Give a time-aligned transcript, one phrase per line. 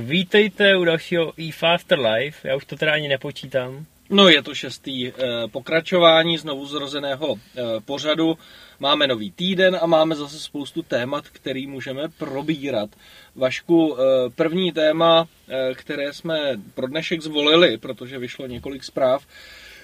[0.00, 2.48] Vítejte u dalšího e-Faster Life.
[2.48, 3.86] Já už to teda ani nepočítám.
[4.10, 5.12] No, je to šestý eh,
[5.50, 8.38] pokračování znovu zrozeného eh, pořadu.
[8.80, 12.90] Máme nový týden a máme zase spoustu témat, který můžeme probírat.
[13.34, 15.28] Vašku, eh, první téma,
[15.74, 16.38] které jsme
[16.74, 19.26] pro dnešek zvolili, protože vyšlo několik zpráv,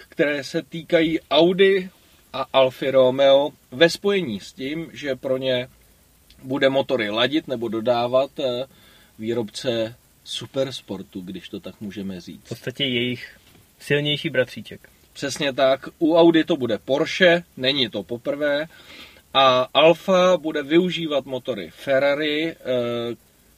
[0.09, 1.91] které se týkají Audi
[2.33, 5.69] a Alfa Romeo ve spojení s tím, že pro ně
[6.43, 8.30] bude motory ladit nebo dodávat
[9.19, 12.48] výrobce supersportu, když to tak můžeme V říct.
[12.48, 13.37] podstatě jejich
[13.78, 14.88] silnější bratříček.
[15.12, 15.88] Přesně tak.
[15.98, 18.66] U Audi to bude Porsche, není to poprvé.
[19.34, 22.56] A Alfa bude využívat motory Ferrari eh,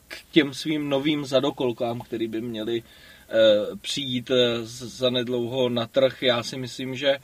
[0.08, 3.32] k těm svým novým zadokolkám, který by měly eh,
[3.80, 6.22] přijít eh, zanedlouho na trh.
[6.22, 7.18] Já si myslím, že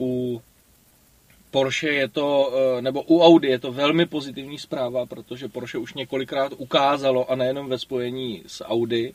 [0.00, 0.42] u
[1.54, 5.94] Porsche je to, eh, nebo u Audi je to velmi pozitivní zpráva, protože Porsche už
[5.94, 9.14] několikrát ukázalo, a nejenom ve spojení s Audi,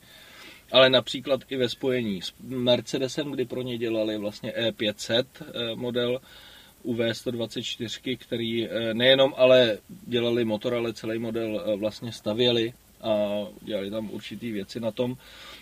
[0.72, 6.22] ale například i ve spojení s Mercedesem, kdy pro ně dělali vlastně E500 eh, model
[6.86, 13.12] UV124, který eh, nejenom ale dělali motor, ale celý model vlastně stavěli a
[13.62, 15.18] dělali tam určitý věci na tom.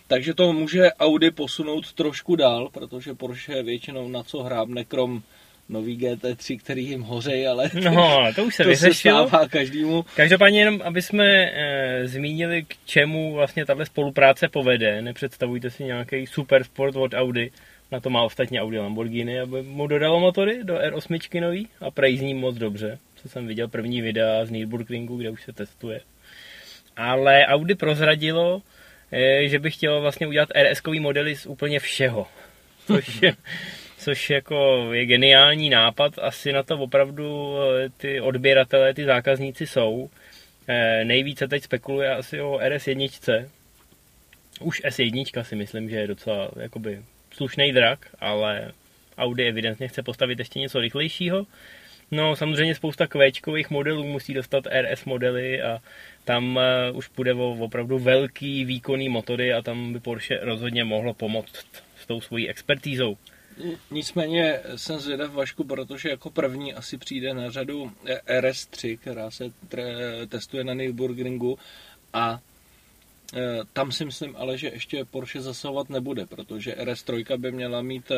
[0.08, 5.24] Takže to může Audi posunout trošku dál, protože Porsche většinou na co hrábne, krom
[5.70, 9.28] nový GT3, který jim hořej, ale No, to už se to se vyřešilo.
[9.28, 10.06] stává každému.
[10.16, 15.02] Každopádně jenom, aby jsme e, zmínili, k čemu vlastně tahle spolupráce povede.
[15.02, 17.52] Nepředstavujte si nějaký super sport od Audi.
[17.92, 22.18] Na to má ostatně Audi Lamborghini, aby mu dodalo motory do R8 nový a prej
[22.18, 23.00] zní moc dobře.
[23.16, 26.00] Co jsem viděl první videa z Nürburgringu, kde už se testuje.
[26.98, 28.62] Ale Audi prozradilo,
[29.12, 32.28] e, že by chtělo vlastně udělat RS-kový modely z úplně všeho.
[32.88, 33.22] Což
[34.08, 36.20] což jako je geniální nápad.
[36.20, 40.10] Asi na to opravdu eh, ty odběratelé, ty zákazníci jsou.
[40.68, 43.48] Eh, Nejvíce teď spekuluje asi o RS1.
[44.62, 47.02] Už S1 si myslím, že je docela jakoby
[47.32, 48.72] slušný drak, ale
[49.18, 51.46] Audi evidentně chce postavit ještě něco rychlejšího.
[52.12, 55.80] No samozřejmě spousta kvéčkových modelů musí dostat RS modely a
[56.26, 61.14] tam eh, už půjde o opravdu velký výkonný motory a tam by Porsche rozhodně mohlo
[61.14, 61.66] pomoct
[62.02, 63.18] s tou svojí expertízou.
[63.92, 67.92] Nicméně jsem zvědav Vašku, protože jako první asi přijde na řadu
[68.40, 71.60] RS3, která se tre- testuje na Nürburgringu
[72.14, 72.40] a
[73.34, 78.12] e, tam si myslím ale, že ještě Porsche zasahovat nebude, protože RS3 by měla mít
[78.12, 78.16] e,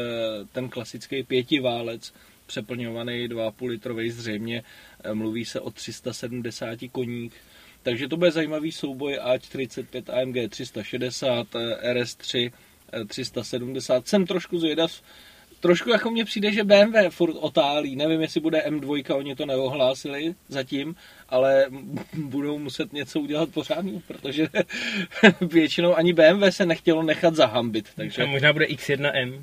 [0.51, 2.13] ten klasický pětiválec,
[2.45, 4.63] přeplňovaný 2,5 litrový zřejmě,
[5.03, 7.33] e, mluví se o 370 koních,
[7.83, 12.51] takže to bude zajímavý souboj A45 AMG 360, e, RS3
[12.93, 14.07] e, 370.
[14.07, 15.01] Jsem trošku zvědav,
[15.59, 17.95] trošku jako mně přijde, že BMW furt otálí.
[17.95, 20.95] Nevím, jestli bude M2, oni to neohlásili zatím,
[21.29, 21.65] ale
[22.13, 24.47] budou muset něco udělat pořádně, protože
[25.41, 27.85] většinou ani BMW se nechtělo nechat zahambit.
[27.87, 29.41] A Takže možná bude X1M.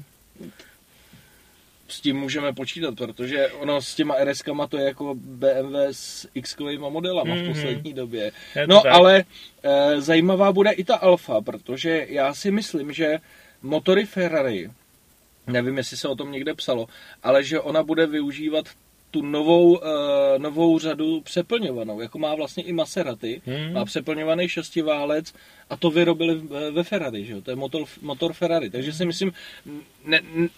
[1.89, 6.57] s tím můžeme počítat, protože ono s těma RS-kama to je jako BMW s x
[6.79, 7.53] modelama v Mhm.
[7.53, 8.33] poslední době.
[8.67, 8.93] No tak.
[8.93, 9.25] ale
[9.63, 13.19] e, zajímavá bude i ta Alfa, protože já si myslím, že
[13.63, 14.71] motory Ferrari,
[15.47, 16.87] nevím, jestli se o tom někde psalo,
[17.23, 18.67] ale že ona bude využívat
[19.11, 19.89] tu novou, e,
[20.39, 23.73] novou řadu přeplňovanou, jako má vlastně i Maserati, Hmm.
[23.73, 25.35] má přeplňovaný šestiválec
[25.71, 27.41] a to vyrobili v- ve Ferrari, že jo?
[27.43, 29.33] to je motor, motor Ferrari, takže si myslím,
[30.05, 30.49] ne, ne,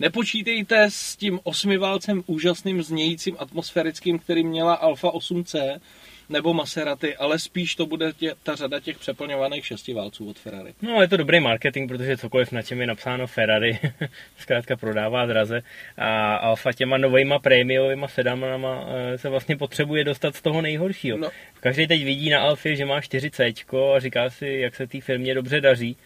[0.00, 5.80] nepočítejte s tím osmiválcem úžasným znějícím atmosférickým, který měla Alfa 8C,
[6.28, 10.74] nebo Maserati, ale spíš to bude tě, ta řada těch přeplňovaných šestiválců od Ferrari.
[10.82, 13.78] No, je to dobrý marketing, protože cokoliv na čem je napsáno Ferrari,
[14.38, 15.62] zkrátka prodává draze
[15.98, 21.18] a Alfa těma novejma prémiovými sedanama eh, se vlastně potřebuje dostat z toho nejhoršího.
[21.18, 21.30] No.
[21.60, 25.34] Každý teď vidí na Alfě, že má 4C a říká si, jak se té firmě
[25.34, 25.96] dobře daří,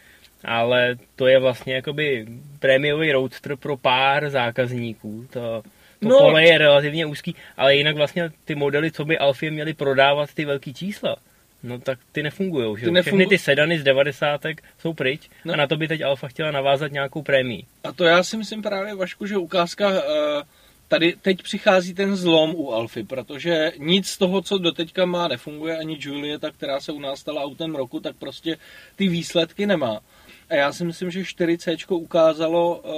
[0.45, 2.27] ale to je vlastně jakoby
[2.59, 5.27] prémiový roadster pro pár zákazníků.
[5.31, 5.63] To,
[6.01, 6.19] to No.
[6.19, 10.45] pole je relativně úzký, ale jinak vlastně ty modely, co by Alfie měly prodávat ty
[10.45, 11.17] velký čísla,
[11.63, 12.77] no tak ty nefungují.
[12.81, 12.87] Že?
[12.87, 13.03] Ty jo?
[13.03, 14.41] Všechny nefungu- ty sedany z 90
[14.79, 15.53] jsou pryč No.
[15.55, 17.63] a na to by teď Alfa chtěla navázat nějakou prémii.
[17.85, 20.43] A to já si myslím právě, Vašku, že ukázka, eh,
[20.89, 25.77] tady teď přichází ten zlom u Alfy, protože nic z toho, co doteďka má, nefunguje,
[25.79, 28.57] ani Julieta, která se u nás stala autem roku, tak prostě
[28.97, 30.01] ty výsledky nemá.
[30.51, 32.91] A já si myslím, že 4C ukázalo uh,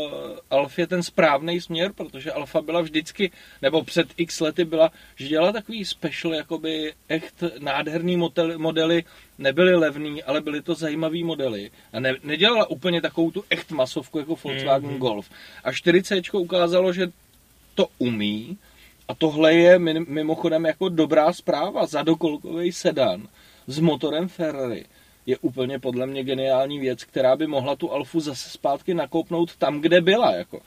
[0.51, 3.31] Alfě ten správný směr, protože Alfa byla vždycky,
[3.63, 9.05] nebo před x lety byla, že dělala takový special, jakoby echt nádherný modely, modely
[9.39, 11.71] nebyly levný, ale byly to zajímavý modely.
[11.93, 14.99] A ne, nedělala úplně takovou tu echt masovku jako Volkswagen Mhm.
[14.99, 15.31] Golf.
[15.65, 17.07] A 4C ukázalo, že
[17.75, 18.59] to umí
[19.09, 23.29] a tohle je mi- mimochodem jako dobrá zpráva za dokolkový sedan
[23.67, 24.85] s motorem Ferrari
[25.27, 29.81] je úplně podle mě geniální věc, která by mohla tu Alfu zase zpátky nakoupnout tam,
[29.81, 30.33] kde byla.
[30.33, 30.61] Jako.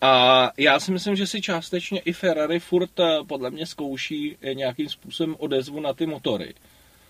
[0.00, 4.54] A já si myslím, že si částečně i Ferrari furt eh, podle mě zkouší eh,
[4.54, 6.54] nějakým způsobem odezvu na ty motory.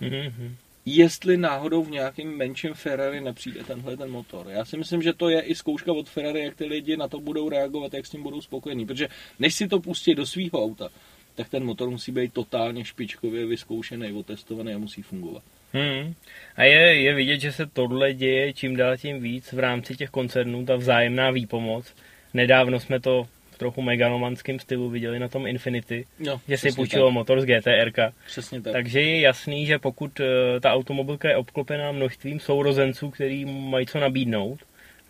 [0.02, 0.54] Mm-hmm.
[0.86, 4.46] Jestli náhodou v nějakém menším Ferrari nepřijde tenhle ten motor.
[4.48, 7.20] Já si myslím, že to je i zkouška od Ferrari, jak ty lidi na to
[7.20, 8.86] budou reagovat, jak s tím budou spokojení.
[8.86, 10.88] Protože než si to pustí do svého auta,
[11.34, 15.42] tak ten motor musí být totálně špičkově vyzkoušený, otestovaný a musí fungovat.
[15.74, 16.14] Hmm.
[16.56, 20.10] A je, je vidět, že se tohle děje čím dál tím víc v rámci těch
[20.10, 21.94] koncernů, ta vzájemná výpomoc.
[22.34, 27.06] Nedávno jsme to v trochu megalomanském stylu viděli na tom Infinity, no, že si půjčilo
[27.06, 27.14] tak.
[27.14, 28.12] motor z GTR.
[28.26, 28.72] Přesně tak.
[28.72, 34.00] Takže je jasný, že pokud eh, ta automobilka je obklopená množstvím sourozenců, který mají co
[34.00, 34.58] nabídnout,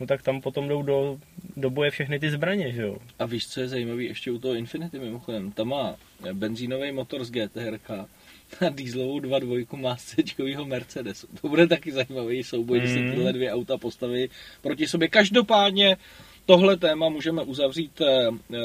[0.00, 1.19] no tak tam potom jdou do,
[1.56, 2.96] do boje všechny ty zbraně, že jo.
[3.19, 5.52] A víš, co je zajímavé ještě u toho Infinity mimochodem?
[5.52, 5.96] Tam má
[6.32, 7.78] benzínový motor z GTR
[8.61, 10.14] a dieselovou 2.2 má z
[10.64, 11.26] Mercedesu.
[11.41, 12.85] To bude taky zajímavý souboj, mm.
[12.85, 13.11] když se hmm.
[13.11, 14.31] tyhle dvě auta postaví
[14.62, 15.08] proti sobě.
[15.08, 15.96] Každopádně
[16.46, 18.58] tohle téma můžeme uzavřít eh, eh,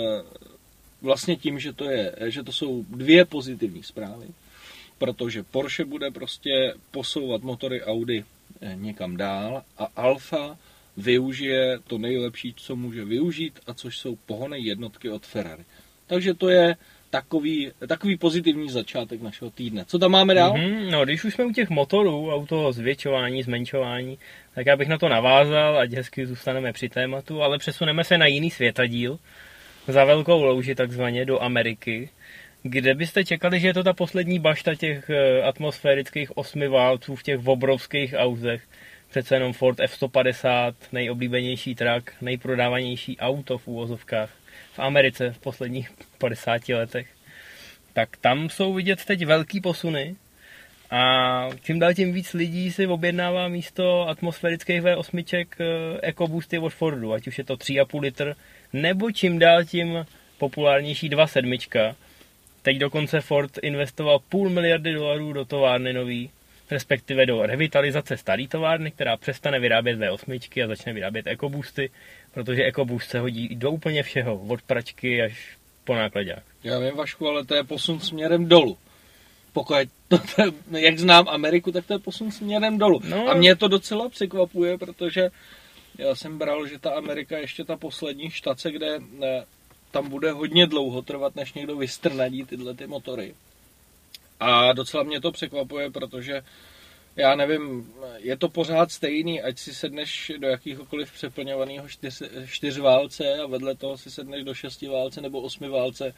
[1.02, 4.28] vlastně tím, že to, je, že to jsou dvě pozitivní zprávy,
[4.98, 8.26] protože Porsche bude prostě posouvat motory Audi
[8.62, 10.58] eh, někam dál a Alfa
[10.98, 15.64] využije to nejlepší, co může využít, a což jsou pohonné jednotky od Ferrari.
[16.08, 16.76] Takže to je
[17.10, 19.86] takový, takový pozitivní začátek našeho týdne.
[19.88, 20.54] Co tam máme dál?
[20.54, 24.18] Mm-hmm, no, když už jsme u těch motorů a u toho zvětšování, zmenšování,
[24.56, 28.26] tak já bych na to navázal, ať hezky zůstaneme při tématu, ale přesuneme se na
[28.26, 29.20] jiný světadíl,
[29.88, 32.10] za velkou louži takzvaně, do Ameriky,
[32.64, 37.24] kde byste čekali, že je to ta poslední bašta těch eh, atmosférických osmi válců v
[37.24, 38.64] těch obrovských auzech.
[39.10, 44.39] Přece jenom Ford F-150, nejoblíbenější trak, nejprodávanější auto v úvozovkách
[44.80, 47.08] Americe v posledních 50 letech.
[47.94, 50.16] Tak tam jsou vidět teď velký posuny
[50.92, 55.66] a čím dál tím víc lidí si objednává místo atmosférických V8 eh,
[56.10, 58.36] EcoBoosty od Fordu, ať už je to 3,5 litr,
[58.74, 60.06] nebo čím dál tím
[60.38, 61.96] populárnější 2,7.
[62.62, 66.30] Teď dokonce Ford investoval půl miliardy dolarů do továrny nový,
[66.72, 71.90] respektive do revitalizace staré továrny, která přestane vyrábět V8 a začne vyrábět EcoBoosty,
[72.34, 76.44] protože EcoBoost se hodí do úplně všeho, od pračky až po nákladák.
[76.64, 78.78] Já vím, Vašku, ale to je posun směrem dolů.
[79.54, 79.76] Pokud
[80.08, 80.44] to, to,
[80.78, 83.02] jak znám Ameriku, tak to je posun směrem dolů.
[83.10, 83.30] No.
[83.30, 85.30] A mě to docela překvapuje, protože
[85.98, 89.46] já jsem bral, že ta Amerika ještě ta poslední štace, kde ne,
[89.92, 93.34] tam bude hodně dlouho trvat, než někdo vystrnadí tyhle ty motory.
[94.40, 96.42] A docela mě to překvapuje, protože
[97.16, 103.48] já nevím, je to pořád stejný, ať si sedneš do jakýhokoliv přeplňovaného čtyř, čtyřválce a
[103.48, 106.14] vedle toho si sedneš do šestiválce nebo osmiválce,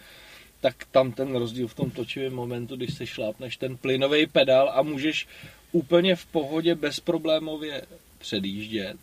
[0.61, 4.81] tak tam ten rozdíl v tom točivém momentu, když se šlápneš ten plynový pedál a
[4.81, 5.27] můžeš
[5.71, 7.81] úplně v pohodě bezproblémově
[8.17, 8.97] předjíždět.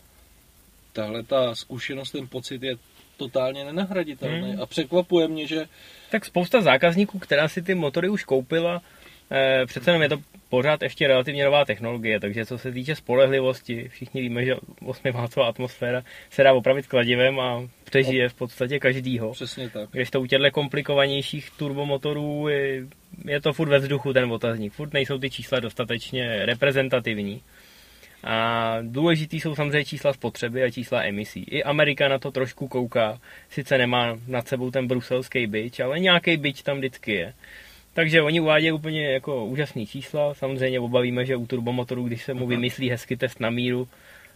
[0.92, 2.76] Tahle ta zkušenost, ten pocit je
[3.16, 4.62] totálně nenahraditelný hmm.
[4.62, 5.68] a překvapuje mě, že...
[6.10, 8.82] Tak spousta zákazníků, která si ty motory už koupila,
[9.30, 10.18] Eh, přece jenom je to
[10.48, 14.54] pořád ještě relativně nová technologie, takže co se týče spolehlivosti, všichni víme, že
[14.84, 19.32] 8 atmosféra se dá opravit kladivem a přežije v podstatě každýho.
[19.32, 19.90] Přesně tak.
[19.90, 22.82] Když to u těchto komplikovanějších turbomotorů je,
[23.24, 27.42] je to furt ve vzduchu ten otazník, furt nejsou ty čísla dostatečně reprezentativní.
[28.24, 31.42] A důležitý jsou samozřejmě čísla spotřeby a čísla emisí.
[31.42, 33.20] I Amerika na to trošku kouká,
[33.50, 37.34] sice nemá nad sebou ten bruselský byč, ale nějaký byč tam vždycky je.
[37.94, 40.34] Takže oni uvádějí úplně jako úžasný čísla.
[40.34, 43.88] Samozřejmě obavíme, že u turbomotorů, když se mu vymyslí hezky test na míru,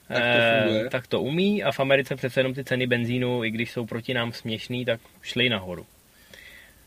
[0.08, 3.50] tak to, eh, tak to umí a v Americe přece jenom ty ceny benzínu, i
[3.50, 5.86] když jsou proti nám směšný, tak šly nahoru.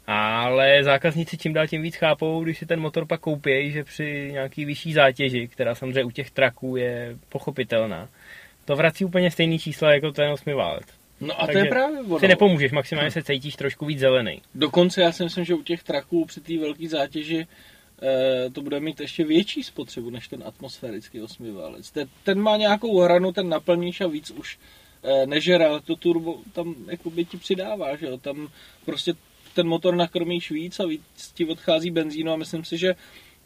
[0.07, 4.29] Ale zákazníci čím dál tím víc chápou, když si ten motor pak koupí, že při
[4.31, 8.09] nějaký vyšší zátěži, která samozřejmě u těch traků je pochopitelná,
[8.65, 11.04] to vrací úplně stejný čísla jako ten 8 válec.
[11.21, 12.19] No a Takže to je právě ono.
[12.19, 14.41] si nepomůžeš, maximálně se cítíš trošku víc zelený.
[14.55, 17.47] Dokonce já si myslím, že u těch traků při té velké zátěži
[18.01, 21.91] e, to bude mít ještě větší spotřebu než ten atmosférický osmiválec.
[21.91, 24.59] Ten, ten má nějakou hranu, ten naplníš a víc už
[25.03, 28.17] e, nežere, ale to turbo tam jako by ti přidává, že jo?
[28.17, 28.47] Tam
[28.85, 29.13] prostě
[29.53, 31.01] ten motor nakrmíš víc a víc
[31.33, 32.95] ti odchází benzínu a myslím si, že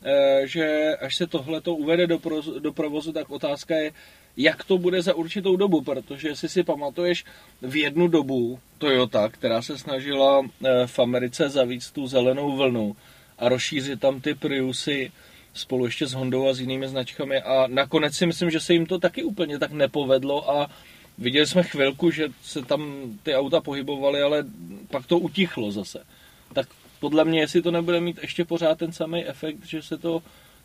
[0.03, 3.91] e, že až se tohle to uvede do, pro, do provozu, tak otázka je,
[4.37, 7.25] jak to bude za určitou dobu, protože jestli si pamatuješ
[7.61, 12.95] v jednu dobu Toyota, která se snažila eh, v Americe zavíct tu zelenou vlnu
[13.37, 15.11] a rozšířit tam ty Priusy
[15.53, 18.85] spolu ještě s Hondou a s jinými značkami a nakonec si myslím, že se jim
[18.85, 20.69] to taky úplně tak nepovedlo a
[21.17, 24.45] viděli jsme chvilku, že se tam ty auta pohybovaly, ale
[24.91, 26.03] pak to utichlo zase.
[26.53, 26.67] Tak
[26.99, 30.21] podle mě, jestli to nebude mít ještě pořád ten samý efekt, že se to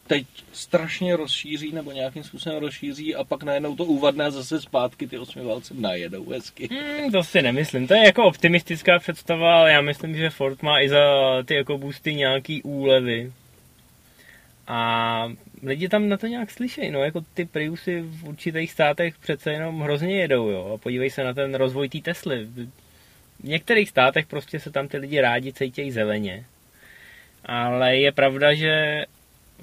[0.06, 5.18] teď strašně rozšíří nebo nějakým způsobem rozšíří a pak najednou to uvadne zase zpátky ty
[5.18, 6.68] osmivalce najedou hezky.
[6.72, 7.86] Hmm, to si nemyslím.
[7.86, 10.98] To je jako optimistická představa, ale já myslím, že Ford má i za
[11.44, 13.32] ty ekoboosty nějaký úlevy.
[14.66, 15.32] A
[15.62, 19.80] lidi tam na to nějak slyšejí, no, jako ty Priusy v určitých státech přece jenom
[19.80, 22.44] hrozně jedou, jo, a podívej se na ten rozvoj té Tesly.
[22.44, 22.68] V
[23.42, 26.44] některých státech prostě se tam ty lidi rádi cítějí zeleně.
[27.44, 29.04] Ale je pravda, že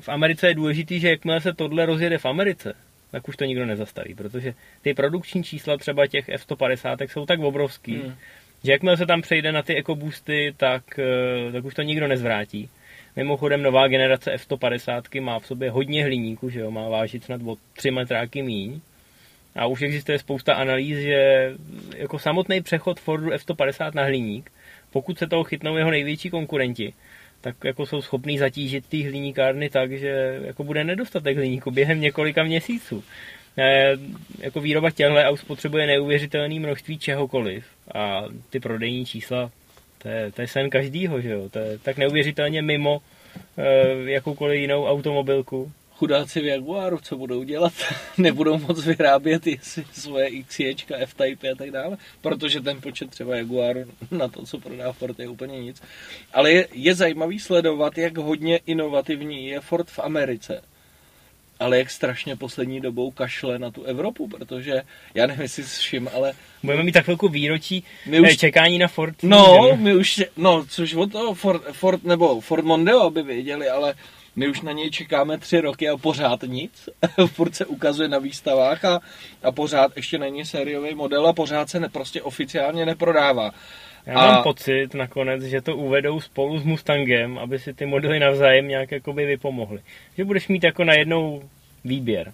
[0.02, 2.74] v Americe je důležitý, že jakmile se tohle rozjede v Americe,
[3.12, 7.96] tak už to nikdo nezastaví, protože ty produkční čísla třeba těch F-150 jsou tak obrovský,
[7.96, 8.16] hmm.
[8.64, 12.70] že jakmile se tam přejde na ty ekoboosty, tak, eh, tak už to nikdo nezvrátí.
[13.16, 17.56] Mimochodem nová generace F-150 má v sobě hodně hliníku, že jo, má vážit snad o
[17.74, 18.82] 3 metráky míň.
[19.56, 21.52] A už existuje spousta analýz, že
[21.98, 24.52] jako samotný přechod Fordu F-150 na hliník,
[24.92, 26.94] pokud se toho chytnou jeho největší konkurenti,
[27.42, 32.44] tak jako jsou schopní zatížit ty hliníkárny tak, že jako bude nedostatek hliníku během několika
[32.44, 33.04] měsíců.
[33.58, 33.98] E,
[34.40, 39.52] jako výroba těchto aut spotřebuje neuvěřitelné množství čehokoliv a ty prodejní čísla,
[39.98, 41.50] to je, to je sen každýho, že jo?
[41.50, 43.02] To je tak neuvěřitelně mimo
[43.58, 45.72] e, jakoukoliv jinou automobilku
[46.02, 47.74] chudáci v Jaguaru, co budou dělat?
[48.18, 49.44] Nebudou moc vyrábět
[49.94, 53.80] svoje XJčka, F-Type a tak dále, protože ten počet třeba Jaguaru
[54.12, 55.82] na to, co prodá Ford, je úplně nic.
[56.34, 60.62] Ale je, je zajímavý sledovat, jak hodně inovativní je Ford v Americe
[61.60, 64.82] ale jak strašně poslední dobou kašle na tu Evropu, protože
[65.14, 66.34] já nevím, jestli všim, ale...
[66.64, 68.38] Budeme mít tak chvilku výročí my už...
[68.38, 69.16] čekání na Ford.
[69.24, 73.94] No, my už, no, což od toho Ford, Ford nebo Ford Mondeo, aby věděli, ale
[74.36, 76.90] my už na něj čekáme tři roky a pořád nic.
[77.26, 79.00] Furt se ukazuje na výstavách a,
[79.44, 83.52] a pořád ještě není sériový model a pořád se ne, prostě oficiálně neprodává.
[84.06, 84.32] Já a...
[84.32, 88.92] mám pocit nakonec, že to uvedou spolu s Mustangem, aby si ty modely navzájem nějak
[88.92, 89.80] jakoby vypomohly.
[90.18, 91.50] Že budeš mít jako najednou
[91.84, 92.34] výběr.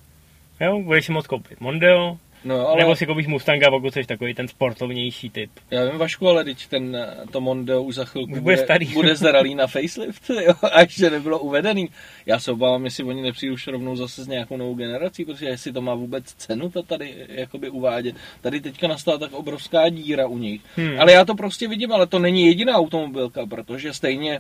[0.62, 2.78] Jo, budeš si moct koupit Mondeo, No, ale...
[2.80, 5.52] Nebo si koupíš Mustanga, pokud jsi takový ten sportovnější typ.
[5.72, 8.86] Já vím, Vašku, ale teď ten, to Mondeo už za chvilku už bude, starý.
[8.86, 11.90] bude zralý na facelift, jo, a ještě nebylo uvedený.
[12.26, 15.82] Já se obávám, jestli oni nepřijdou rovnou zase s nějakou novou generací, protože jestli to
[15.82, 18.16] má vůbec cenu to tady jakoby uvádět.
[18.42, 20.62] Tady teďka nastala tak obrovská díra u nich.
[20.76, 21.00] Hmm.
[21.00, 24.40] Ale já to prostě vidím, ale to není jediná automobilka, protože stejně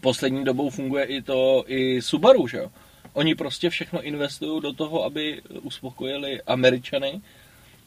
[0.00, 2.70] poslední dobou funguje i to i Subaru, že jo?
[3.14, 7.20] Oni prostě všechno investují do toho, aby uspokojili Američany.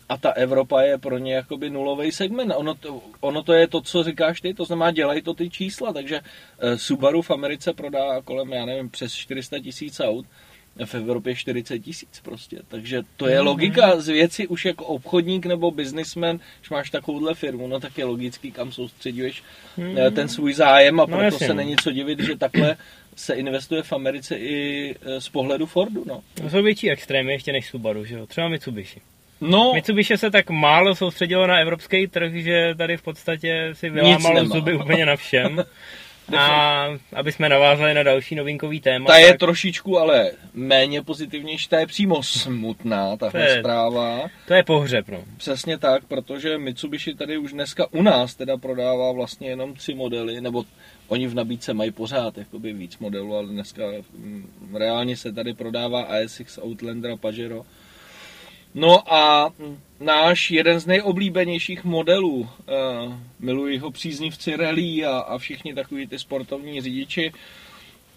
[0.09, 2.53] A ta Evropa je pro ně jakoby nulový segment.
[2.55, 5.93] Ono to, ono to je to, co říkáš ty, to znamená dělají to ty čísla,
[5.93, 6.21] takže
[6.59, 10.25] eh, Subaru v Americe prodá kolem, já nevím, přes 400 tisíc aut,
[10.85, 12.57] v Evropě 40 tisíc prostě.
[12.67, 17.67] Takže to je logika z věci už jako obchodník nebo businessman, když máš takovouhle firmu,
[17.67, 19.43] no tak je logický, kam soustředuješ
[19.77, 19.95] mm.
[20.15, 21.47] ten svůj zájem a no, proto jasně.
[21.47, 22.77] se není co divit, že takhle
[23.15, 26.03] se investuje v Americe i e, z pohledu Fordu.
[26.07, 26.21] No.
[26.33, 28.25] To jsou větší extrémy ještě než Subaru, že jo?
[28.25, 29.01] Třeba Mitsubishi.
[29.41, 34.45] No, Mitsubishi se tak málo soustředilo na evropský trh, že tady v podstatě si vylámalo
[34.45, 35.63] zuby úplně na všem.
[36.35, 39.07] A aby jsme navázali na další novinkový téma.
[39.07, 39.21] Ta tak...
[39.21, 44.29] je trošičku ale méně pozitivnější, ta je přímo smutná, tahle to je, zpráva.
[44.47, 45.23] To je pohřeb, no.
[45.37, 50.41] Přesně tak, protože Mitsubishi tady už dneska u nás teda prodává vlastně jenom tři modely,
[50.41, 50.63] nebo
[51.07, 53.83] oni v nabídce mají pořád jakoby víc modelů, ale dneska
[54.17, 57.65] mm, reálně se tady prodává ASX, Outlander a Pajero.
[58.73, 59.51] No a
[59.99, 62.47] náš jeden z nejoblíbenějších modelů, uh,
[63.39, 67.33] milují ho příznivci rally a, a všichni takový ty sportovní řidiči,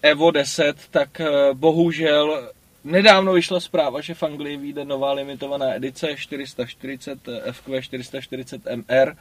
[0.03, 2.51] Evo 10, tak uh, bohužel
[2.85, 7.19] nedávno vyšla zpráva, že v Anglii vyjde nová limitovaná edice 440
[7.51, 9.17] FQ 440 MR,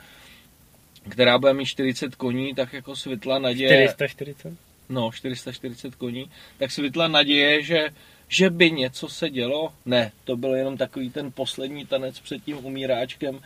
[1.09, 3.87] která bude mít 40 koní, tak jako světla naděje...
[3.87, 4.53] 440?
[4.89, 6.31] No, 440 koní.
[6.57, 7.89] Tak světla naděje, že,
[8.29, 9.73] že by něco se dělo.
[9.85, 13.39] Ne, to byl jenom takový ten poslední tanec před tím umíráčkem.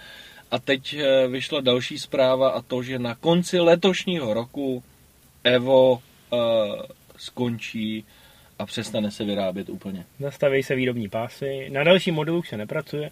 [0.51, 4.83] A teď eh, vyšla další zpráva a to, že na konci letošního roku
[5.43, 6.39] Evo uh,
[7.17, 8.05] skončí
[8.59, 10.05] a přestane se vyrábět úplně.
[10.19, 11.69] Nastaví se výrobní pásy.
[11.69, 13.11] Na další modelu se nepracuje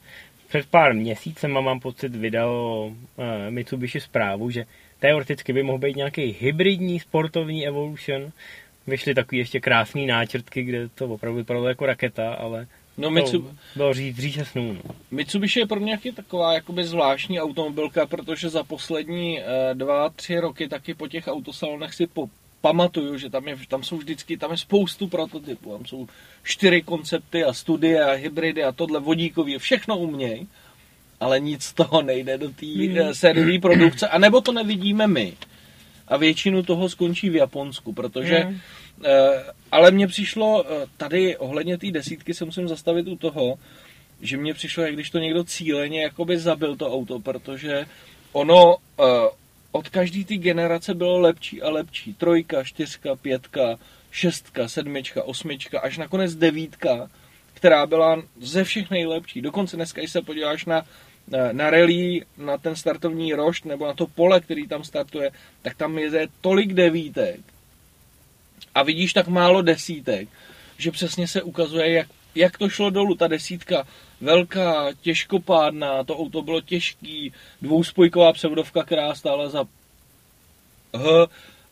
[0.52, 2.94] před pár měsícem mám pocit vydal uh,
[3.50, 4.66] Mitsubishi zprávu, že
[5.00, 8.32] teoreticky by mohl být nějaký hybridní sportovní Evolution.
[8.88, 13.58] Vyšly takový ještě krásný náčrtky, kde to opravdu vypadalo jako raketa, ale No, Mitsu...
[13.76, 14.74] bylo říct, říše snů.
[14.74, 14.96] No.
[15.12, 20.40] Mitsubishi je pro mě taky taková jakoby zvláštní automobilka, protože za poslední e, dva, tři
[20.40, 22.28] roky taky po těch autosalonech si po,
[22.62, 26.08] pamatuju, že tam, je, tam jsou vždycky, tam je spoustu prototypů, tam jsou
[26.44, 30.46] čtyři koncepty a studie a hybridy a tohle vodíkový, všechno uměj,
[31.20, 33.14] ale nic z toho nejde do té hmm.
[33.14, 35.34] sériové produkce, anebo to nevidíme my.
[36.12, 38.60] A většinu toho skončí v Japonsku, protože Hmm.
[39.06, 43.56] Eh, ale mně přišlo eh, tady ohledně té desítky se musím zastavit u toho,
[44.22, 47.86] že mně přišlo, jak když to někdo cíleně jakoby zabil to auto, protože
[48.32, 49.04] ono eh,
[49.72, 52.14] od každé té generace bylo lepší a lepší.
[52.14, 53.80] Trojka, čtyřka, pětka,
[54.12, 57.10] šestka, sedmička, osmička, až nakonec devítka,
[57.54, 59.42] která byla ze všech nejlepší.
[59.42, 60.86] Dokonce dneska, když se podíváš na,
[61.28, 65.76] na- na rally, na ten startovní rošt nebo na to pole, který tam startuje, tak
[65.76, 67.40] tam je tolik devítek
[68.76, 70.30] a vidíš tak málo desítek,
[70.78, 73.16] že přesně se ukazuje, jak, jak to šlo dolů.
[73.16, 73.88] Ta desítka
[74.22, 79.64] velká, těžkopádná, to auto bylo těžký, dvouspojková převodovka, která stála za
[80.94, 81.28] H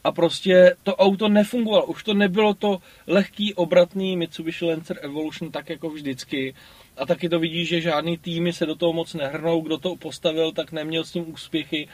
[0.10, 1.86] a prostě to auto nefungovalo.
[1.86, 6.54] Už to nebylo to lehký, obratný Mitsubishi Lancer Evolution tak jako vždycky.
[6.98, 10.52] A taky to vidíš, že žádný týmy se do toho moc nehrnou, kdo to postavil,
[10.52, 11.88] tak neměl s tím úspěchy.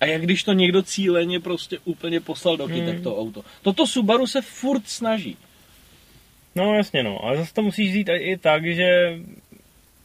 [0.00, 3.02] A jak když to někdo cíleně prostě úplně poslal do kytek Hmm.
[3.02, 3.42] to auto.
[3.62, 5.36] Toto Subaru se furt snaží.
[6.54, 9.18] No jasně no, ale zase to musíš říct i i tak, že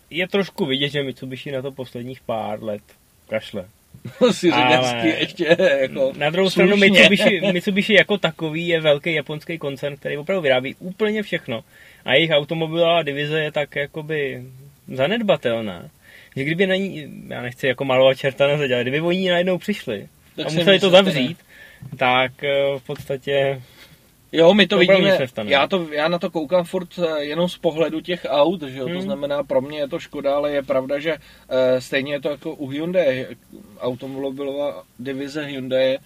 [0.10, 2.84] je trošku vidět, že Mitsubishi na to posledních pár let
[3.30, 3.70] kašle.
[4.54, 6.90] Ale- ještě jako Na druhou stranu slušně.
[6.92, 11.64] Mitsubishi, Mitsubishi jako takový je velký japonský koncern, který opravdu vyrábí úplně všechno.
[12.06, 14.44] A jejich automobilová divize je tak jakoby
[14.94, 15.90] zanedbatelná,
[16.36, 19.58] že kdyby na ní, já nechci jako malovat čerta na zeď, ale kdyby oni najednou
[19.58, 21.38] přišli Tak a museli to zavřít,
[21.98, 23.62] tak eh, v podstatě
[24.32, 25.52] Jo, my to, To vidíme, nic nestane.
[25.52, 28.86] já, to, já na to koukám furt eh, jenom z pohledu těch aut, že jo?
[28.86, 29.02] to Hmm.
[29.02, 31.12] znamená pro mě je to škoda, ale je pravda, že
[31.50, 33.26] eh, stejně je to jako u Hyundai,
[33.80, 35.98] automobilová divize Hyundai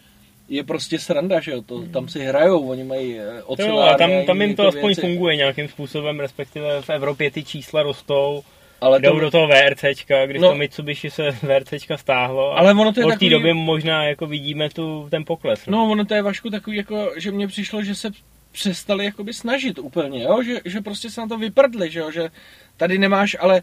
[0.50, 3.94] je prostě sranda, že jo, to, tam si hrajou, oni mají eh, to jo, ocelárny
[3.94, 5.02] a tam, tam jim to aspoň věci.
[5.02, 8.44] funguje nějakým způsobem, respektive v Evropě ty čísla rostou,
[8.82, 10.50] ale jdou to, do toho VRCčka, když No.
[10.50, 14.04] to Mitsubishi se VRCčka stáhlo a ale ono to je od té takový, doby možná
[14.04, 15.66] jako vidíme tu, ten pokles.
[15.68, 18.10] No, ono to je Vašku takový, jako, že mně přišlo, že se
[18.52, 20.44] přestali jakoby snažit úplně, jo?
[20.44, 22.12] Že, že prostě se na to vyprdli, že, jo?
[22.12, 22.30] že
[22.78, 23.62] tady nemáš, ale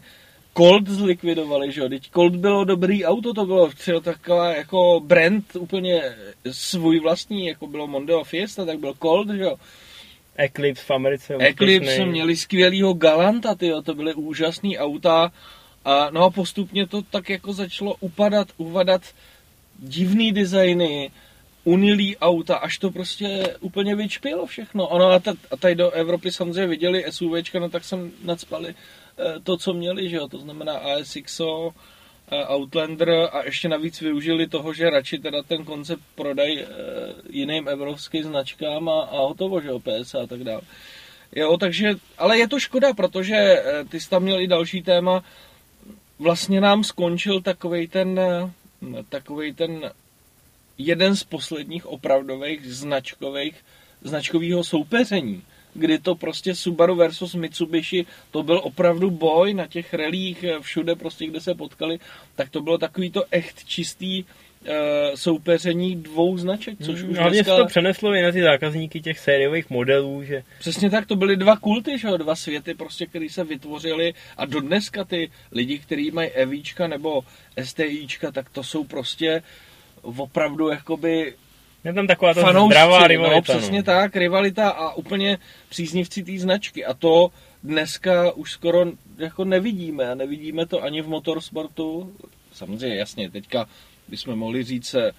[0.57, 5.45] Colt zlikvidovali, že jo, teď Colt bylo dobrý auto, to bylo třeba taková jako brand
[5.55, 6.01] úplně
[6.51, 9.55] svůj vlastní, jako bylo Mondeo Fiesta, tak byl Colt, že jo.
[10.39, 11.35] Eclipse v Americe.
[11.39, 12.09] Eclipse úspěšnej.
[12.09, 15.31] měli skvělýho Galanta, tyjo, to byly úžasný auta.
[15.85, 19.01] A, no a postupně to tak jako začalo upadat, uvadat
[19.79, 21.11] divný designy,
[21.63, 24.87] unilý auta, až to prostě úplně vyčpělo všechno.
[24.87, 29.39] Ono a, ta, a tady do Evropy samozřejmě viděli SUVčka, no tak sem nadspali eh,
[29.43, 31.71] to, co měli, že jo, to znamená ASXO,
[32.31, 36.65] Outlander a ještě navíc využili toho, že radši teda ten koncept prodají eh,
[37.29, 40.61] jiným evropským značkám a, a hotovo, že jo, PS a tak dále.
[41.35, 45.23] Jo, takže, ale je to škoda, protože eh, ty jsi tam měl i další téma,
[46.19, 49.91] vlastně nám skončil takovej ten, eh, takovej ten
[50.77, 53.55] jeden z posledních opravdových značkových,
[54.01, 60.43] značkového soupeření, kdy to prostě Subaru versus Mitsubishi, to byl opravdu boj na těch relích
[60.43, 61.99] eh, všude prostě, kde se potkali,
[62.35, 64.23] tak to bylo takový to echt čistý
[64.65, 64.71] eh,
[65.15, 67.55] soupeření dvou značek, což už No, Hlavně dneska...
[67.55, 71.35] se to přeneslo i na ty zákazníky těch sériových modelů, že Přesně tak, to byly
[71.35, 75.79] dva kulty, že jo, dva světy, prostě, které se vytvořily a do dneska ty lidi,
[75.79, 77.21] kteří mají EVčka nebo
[77.63, 79.43] STIčka, tak to jsou prostě
[80.01, 81.33] opravdu jakoby
[81.83, 83.53] je tam taková ta fanoušci, zdravá rivalita.
[83.53, 85.37] no, přesně tak, rivalita a úplně
[85.69, 87.31] příznivci té značky a to
[87.63, 88.85] dneska už skoro
[89.17, 92.13] jako nevidíme a nevidíme to ani v motorsportu,
[92.53, 93.65] samozřejmě jasně, teďka
[94.07, 95.11] bychom mohli říct eh,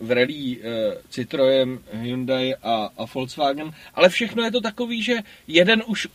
[0.00, 5.14] v rally eh, Citroën, Hyundai a, a Volkswagen, ale všechno je to takový, že
[5.48, 6.08] jeden už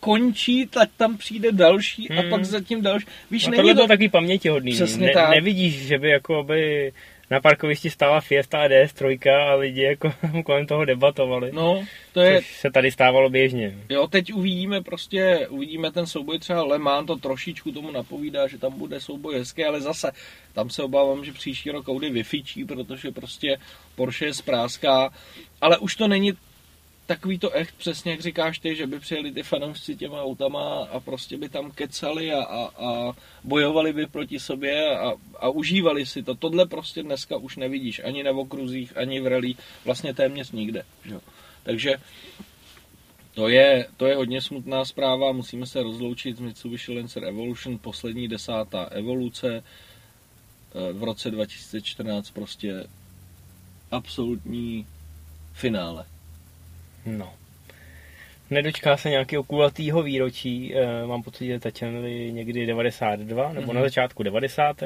[0.00, 2.30] končí, tak tam přijde další a Hmm.
[2.30, 3.06] pak zatím další.
[3.30, 3.80] Víš, A není tohle to...
[3.80, 4.72] to taky pamětihodný.
[4.72, 5.30] Přesně ne, tak.
[5.30, 6.92] Nevidíš, že by jako by
[7.30, 10.12] na parkovišti stála Fiesta a DS3 a lidi jako
[10.44, 11.50] kolem toho debatovali.
[11.52, 13.78] No, to je, Což se tady stávalo běžně.
[13.88, 18.58] Jo, teď uvidíme prostě, uvidíme ten souboj třeba Le Mans, to trošičku tomu napovídá, že
[18.58, 20.12] tam bude souboj hezký, ale zase
[20.52, 23.56] tam se obávám, že příští rok Audi vyfičí, protože prostě
[23.94, 25.10] Porsche je spráská,
[25.60, 26.32] ale už to není
[27.06, 31.00] takový to echt, přesně jak říkáš ty, že by přijeli ty fanoušci těma autama a
[31.00, 33.12] prostě by tam kecali a, a, a
[33.44, 36.34] bojovali by proti sobě a, a užívali si to.
[36.34, 40.84] Tohle prostě dneska už nevidíš ani na okruzích, ani v rally, vlastně téměř nikde.
[41.04, 41.20] Jo.
[41.62, 41.96] Takže
[43.34, 48.28] to je, to je hodně smutná zpráva, musíme se rozloučit s Mitsubishi Lancer Evolution, poslední
[48.28, 52.86] desátá evoluce eh, v roce 2014 prostě
[53.90, 54.86] absolutní
[55.52, 56.06] finále.
[57.06, 57.32] No.
[58.50, 63.74] Nedočká se nějakého kulatýho výročí, e, mám pocit, že začaly někdy 92, nebo Mhm.
[63.76, 64.76] na začátku 90.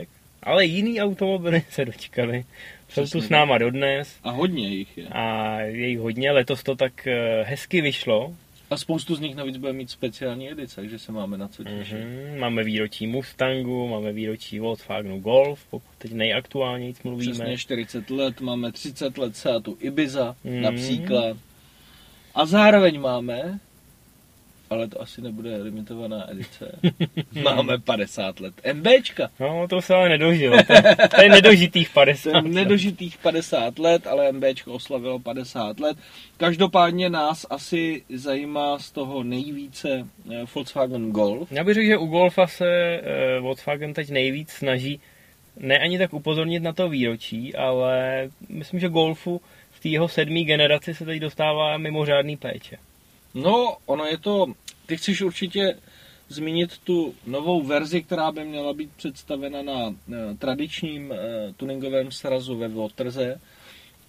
[0.43, 2.45] Ale jiný automobily se dočkali
[2.89, 5.07] Jsou Přesně tu s náma dodnes A hodně jich je.
[5.07, 6.31] a je jich hodně.
[6.33, 8.35] Letos to tak eh, hezky vyšlo.
[8.71, 11.99] A spoustu z nich navíc bude mít speciální edice, takže se máme na co těšit.
[11.99, 12.39] Mhm.
[12.39, 17.33] Máme výročí Mustangu, máme výročí Volkswagenu Golf, pokud teď nejaktuálněji mluvíme.
[17.33, 20.61] Přesně 40 let, máme 30 let Seatu Ibiza Mhm.
[20.63, 21.37] například.
[22.39, 23.59] A zároveň máme,
[24.71, 26.79] ale to asi nebude limitovaná edice,
[27.43, 29.31] máme 50 let MBčka.
[29.41, 30.57] No, to se ale nedožilo.
[31.11, 32.31] To, je nedožitých 50.
[32.31, 35.97] To je nedožitých 50 let, ale MBčko oslavilo 50 let.
[36.37, 41.53] Každopádně nás asi zajímá z toho nejvíce eh, Volkswagen Golf.
[41.53, 43.01] Já bych řekl, že u Golfa se
[43.37, 45.01] uh, Volkswagen teď nejvíc snaží
[45.61, 49.41] ne ani tak upozornit na to výročí, ale myslím, že Golfu
[49.79, 52.77] v té jeho sedmé generaci se teď dostává mimořádný péče.
[53.35, 54.47] No, ono je to,
[54.87, 55.75] ty chceš určitě
[56.29, 59.95] zmínit tu novou verzi, která by měla být představena na
[60.39, 61.17] tradičním eh,
[61.57, 63.41] tuningovém srazu ve Waterze.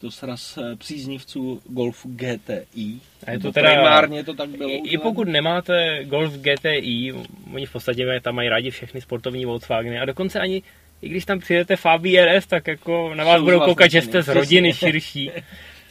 [0.02, 3.00] To sraz eh, příznivců Golfu GTI.
[3.28, 4.70] A je to Nebo teda- Primárně to tak bylo.
[4.70, 5.04] I, I udělané.
[5.04, 7.14] pokud nemáte Golf GTI,
[7.54, 10.64] oni v podstatě tam mají rádi všechny sportovní Volkswageny a dokonce ani
[11.02, 14.28] i když tam přijedete Fabi RS, tak jako na vás budou koukat, že jste z
[14.28, 15.32] rodiny širší.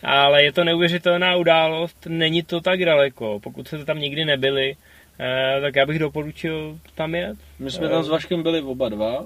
[0.02, 3.40] Ale je to neuvěřitelná událost, není to tak daleko.
[3.42, 4.76] Pokud jste tam nikdy nebyli,
[5.20, 7.38] eh, tak já bych doporučil tam jet.
[7.58, 9.24] My jsme tam s Vaškem byli oba dva.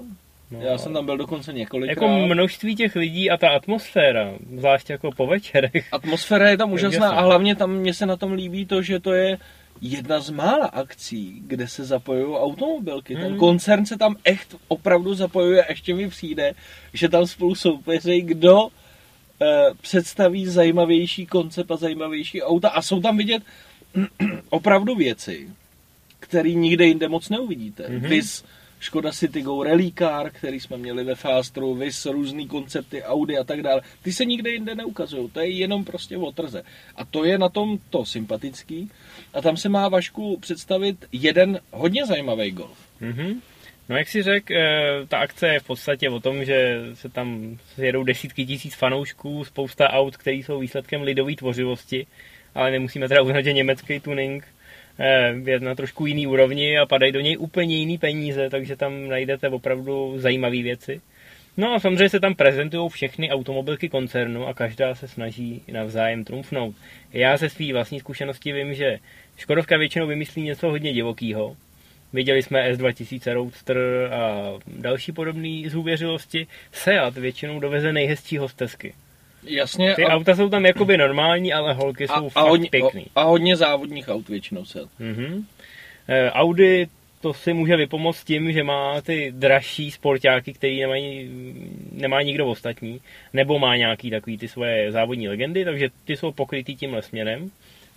[0.51, 1.91] No, Já jsem tam byl dokonce několikrát.
[1.91, 5.87] Jako množství těch lidí a ta atmosféra, zvláště jako po večerech.
[5.91, 9.13] Atmosféra je tam úžasná a hlavně tam mně se na tom líbí to, že to
[9.13, 9.37] je
[9.81, 13.15] jedna z mála akcí, kde se zapojují automobilky.
[13.15, 13.37] Ten Hmm.
[13.37, 16.53] koncern se tam echt opravdu zapojuje a ještě mi přijde,
[16.93, 18.67] že tam spolu soupeří, kdo
[19.41, 19.45] eh,
[19.81, 23.43] představí zajímavější koncept a zajímavější auta a jsou tam vidět
[24.49, 25.49] opravdu věci,
[26.19, 27.83] které nikde jinde moc neuvidíte.
[27.83, 28.07] Mm-hmm.
[28.07, 28.43] Vys
[28.79, 33.61] Škoda Citigo Rally Car, který jsme měli ve Fastru, vys různý koncepty Audi a tak
[33.61, 33.81] dále.
[34.01, 36.63] Ty se nikde jinde neukazují, to je jenom prostě o trze.
[36.95, 38.91] A to je na tom to sympatický.
[39.33, 42.77] A tam se má Vašku představit jeden hodně zajímavý golf.
[43.01, 43.41] Mhm.
[43.89, 47.57] No jak si řekl, eh, ta akce je v podstatě o tom, že se tam
[47.77, 52.07] jedou desítky tisíc fanoušků, spousta aut, které jsou výsledkem lidové tvořivosti,
[52.55, 54.47] ale nemusíme teda uznat, že německý tuning
[54.99, 59.07] eh, je na trošku jiný úrovni a padají do něj úplně jiný peníze, takže tam
[59.07, 61.01] najdete opravdu zajímavé věci.
[61.57, 66.75] No a samozřejmě se tam prezentují všechny automobilky koncernu a každá se snaží navzájem trumfnout.
[67.13, 68.99] Já ze své vlastní zkušenosti vím, že
[69.37, 71.55] Škodovka většinou vymyslí něco hodně divokýho,
[72.13, 73.77] Viděli jsme S2000 Roadster
[74.13, 76.47] a další podobné zhůvěřilosti.
[76.71, 78.93] Seat většinou doveze nejhezčí hostesky.
[79.43, 79.95] Jasně.
[79.95, 83.05] Ty a, auta jsou tam jakoby normální, ale holky a, jsou a, fakt hodně, pěkný.
[83.15, 84.79] a hodně závodních aut většinou se.
[84.99, 85.45] Mhm.
[86.07, 86.87] Eh, Audi
[87.21, 91.29] to si může vypomoct tím, že má ty dražší sportáky, který nemají,
[91.91, 93.01] nemá nikdo ostatní,
[93.33, 97.51] nebo má nějaký takový ty svoje závodní legendy, takže ty jsou pokrytý tímhle směrem.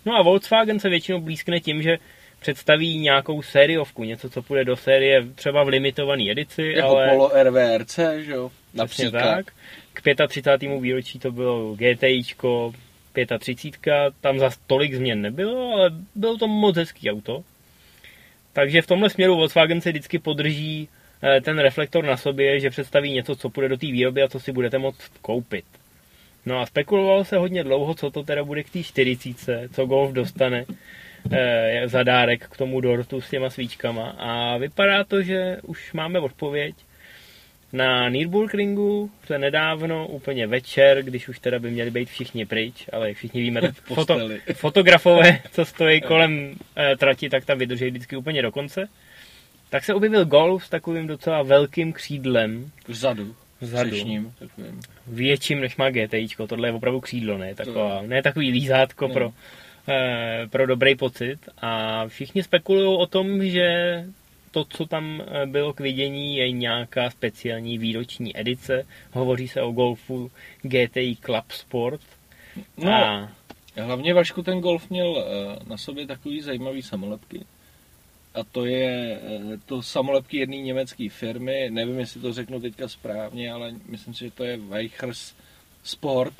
[0.07, 1.97] No a Volkswagen se většinou blízkne tím, že
[2.39, 7.31] představí nějakou sériovku, něco, co půjde do série třeba v limitované edici, Jako ale Polo
[7.43, 8.51] RVRC, že jo?
[8.73, 9.21] Například.
[9.21, 9.45] tak.
[9.93, 10.81] K 35.
[10.81, 12.73] výročí to bylo GTIčko,
[13.39, 17.43] 35, tam za tolik změn nebylo, ale bylo to moc hezký auto.
[18.53, 20.89] Takže v tomhle směru Volkswagen se vždycky podrží
[21.23, 24.39] eh, ten reflektor na sobě, že představí něco, co půjde do té výroby a co
[24.39, 25.65] si budete moct koupit.
[26.47, 30.11] No a spekulovalo se hodně dlouho, co to teda bude k té 40, co Golf
[30.11, 30.65] dostane
[31.31, 34.15] eh, za dárek k tomu dortu s těma svíčkama.
[34.17, 36.75] A vypadá to, že už máme odpověď.
[37.73, 43.07] Na Nürburgringu se nedávno, úplně večer, když už teda by měli být všichni pryč, ale
[43.07, 44.19] jak všichni víme, tak foto,
[44.53, 48.87] fotografové, co stojí kolem eh, trati, tak tam vydrží vždycky úplně do konce.
[49.69, 53.35] Tak se objevil Golf s takovým docela velkým křídlem, Vzadu.
[53.61, 53.89] Vzadu.
[53.89, 54.79] Třešním, takovým.
[55.07, 56.47] větším než má GTIčko.
[56.47, 59.13] Tohle je opravdu křídlo, ne, taková, ne takový lízátko Ne.
[59.13, 59.31] pro,
[59.89, 61.37] eh, pro dobrý pocit.
[61.57, 63.67] A všichni spekulují o tom, že
[64.51, 68.85] to, co tam eh, bylo k vidění, je nějaká speciální výroční edice.
[69.11, 72.01] Hovoří se o Golfu GTI Club Sport.
[72.77, 73.29] No, A
[73.75, 77.39] hlavně Vašku ten Golf měl eh, na sobě takový zajímavý samolepky.
[78.39, 83.51] A to je eh, to samolepky jedné německé firmy, nevím, jestli to řeknu teďka správně,
[83.51, 85.33] ale myslím si, že to je Weichers
[85.83, 86.33] Sport.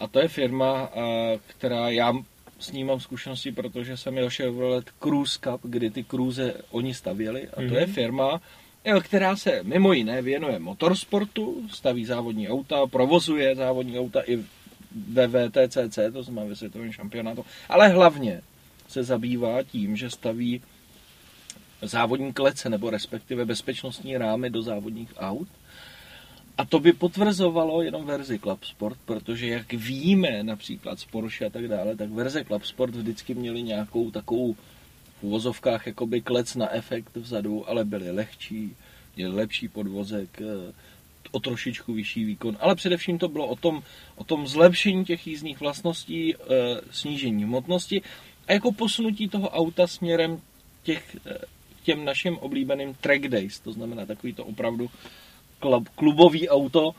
[0.00, 2.12] A to je firma, eh, která já
[2.58, 7.48] s ní mám zkušenosti, protože jsem měl Chevrolet Cruise Cup, kdy ty cruise oni stavěli.
[7.48, 7.74] A to Mhm.
[7.76, 8.40] je firma,
[8.84, 14.38] eh, která se mimo jiné věnuje motorsportu, staví závodní auta, provozuje závodní auta i
[15.08, 18.40] ve VTCC, to znamená ve světovém šampionátu, ale hlavně
[18.88, 20.62] se zabývá tím, že staví
[21.82, 25.48] závodní klece nebo respektive bezpečnostní rámy do závodních aut.
[26.58, 31.50] A to by potvrzovalo jenom verzi Club Sport, protože jak víme například z Porsche a
[31.50, 34.54] tak dále, tak verze Club Sport vždycky měly nějakou takovou
[35.20, 38.76] v uvozovkách jakoby klec na efekt vzadu, ale byly lehčí,
[39.16, 40.72] měli lepší podvozek, eh,
[41.30, 43.82] o trošičku vyšší výkon, ale především to bylo o tom,
[44.16, 46.38] o tom zlepšení těch jízdních vlastností, eh,
[46.90, 48.02] snížení hmotnosti
[48.48, 50.40] a jako posunutí toho auta směrem
[50.82, 51.38] těch, eh,
[51.82, 54.90] těm našim oblíbeným track days, to znamená takový to opravdu
[55.58, 56.94] klub, klubový auto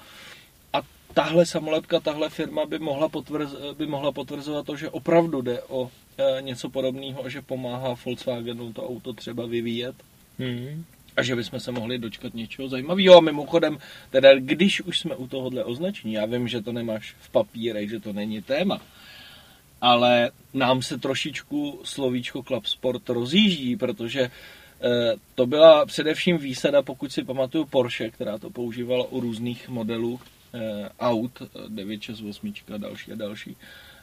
[0.74, 0.82] a
[1.14, 5.92] tahle samolepka, tahle firma by mohla, potvrz, by mohla potvrzovat to, že opravdu jde o
[6.18, 9.96] e, něco podobného a že pomáhá Volkswagenu to auto třeba vyvíjet.
[10.40, 10.86] Hmm.
[11.16, 13.18] A že bychom se mohli dočkat něčeho zajímavého.
[13.18, 13.78] A mimochodem,
[14.10, 18.00] teda když už jsme u tohohle označení, já vím, že to nemáš v papírech, že
[18.00, 18.82] to není téma,
[19.82, 24.32] ale nám se trošičku slovíčko Club Sport rozjíždí, protože
[25.36, 30.20] to byla především výsada, pokud si pamatuju Porsche, která to používala u různých modelů
[30.54, 33.58] eh, aut, 968 a další a další.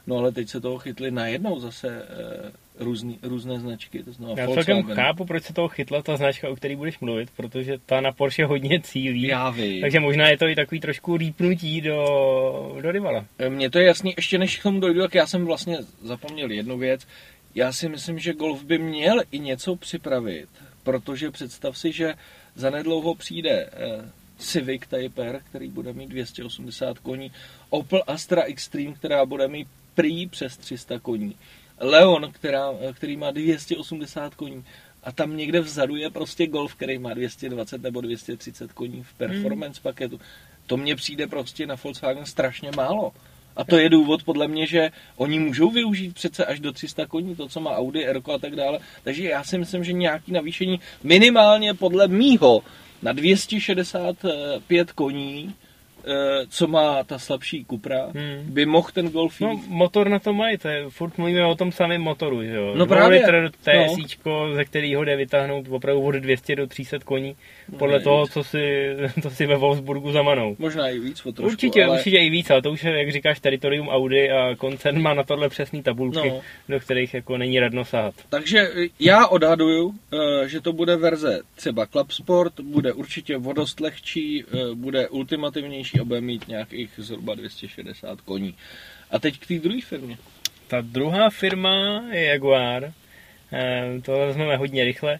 [0.07, 4.03] No ale teď se toho chytli najednou zase eh, různý, různé značky.
[4.03, 7.29] To znamená Já celkem chápu, proč se toho chytla ta značka, o které budeš mluvit,
[7.37, 9.21] protože ta na Porsche hodně cílí.
[9.21, 9.81] Já vím.
[9.81, 13.25] Takže možná je to i takový trošku rýpnutí do, do rivala.
[13.49, 16.77] Mně to je jasný, ještě než k tomu dojdu, tak já jsem vlastně zapomněl jednu
[16.77, 17.07] věc.
[17.55, 20.49] Já si myslím, že Golf by měl i něco připravit
[20.83, 22.13] protože představ si, že
[22.55, 27.31] zanedlouho přijde eh, Civic Type R, který bude mít 280 koní,
[27.69, 31.35] Opel Astra Extreme, která bude mít prý přes 300 koní,
[31.79, 34.65] Leon, která, eh, který má 280 koní
[35.03, 39.79] a tam někde vzadu je prostě Golf, který má 220 nebo 230 koní v performance
[39.79, 39.83] hmm.
[39.83, 40.19] paketu.
[40.67, 43.13] To mně přijde prostě na Volkswagen strašně málo.
[43.55, 47.35] A to je důvod podle mě, že oni můžou využít přece až do 300 koní,
[47.35, 48.79] to, co má Audi, Erko a tak dále.
[49.03, 52.61] Takže já si myslím, že nějaký navýšení minimálně podle mýho
[53.01, 55.53] na 265 koní
[56.49, 58.53] co má ta slabší Cupra, hmm.
[58.53, 59.57] by mohl ten Golf no, jít.
[59.57, 62.73] No, motor na to mají, to je, furt mluvíme o tom samém motoru, že jo?
[62.75, 63.19] No právě.
[63.19, 64.55] litr TSIčko, no.
[64.55, 67.35] ze kterého jde vytáhnout opravdu od 200 do 300 koní,
[67.77, 70.55] podle no, toho, co si, co si ve Wolfsburgu zamanou.
[70.59, 71.97] Možná i víc o trošku, Určitě, ale...
[71.97, 75.23] určitě i víc, ale to už je, jak říkáš, teritorium Audi a koncern má na
[75.23, 76.41] tohle přesný tabulky, no.
[76.69, 78.13] do kterých jako není radno sahat.
[78.29, 84.43] Takže já odhaduju, eh, že to bude verze třeba Club Sport, bude určitě vodost lehčí,
[84.43, 88.55] eh, bude ultimativnější větší a bude mít nějakých zhruba 260 koní.
[89.11, 90.17] A teď k té druhé firmě.
[90.67, 92.93] Ta druhá firma je Jaguar.
[93.53, 95.19] Eh, to vezmeme hodně rychle.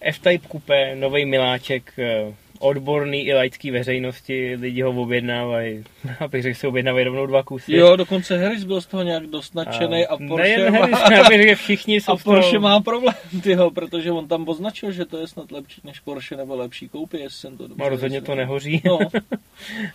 [0.00, 5.84] F-Type Coupe, nový miláček, eh, odborný i laický veřejnosti, lidi ho objednávají,
[6.20, 7.76] abych řekl, si objednávají rovnou dva kusy.
[7.76, 10.78] Jo, dokonce Harris byl z toho nějak dost nadšený a, a Porsche nejen má...
[10.78, 12.62] Harris, já bych řekl, všichni jsou A Porsche toho...
[12.62, 16.56] má problém, tyho, protože on tam označil, že to je snad lepší než Porsche nebo
[16.56, 18.98] lepší koupy, jestli jsem to dobře No rozhodně to nehoří no.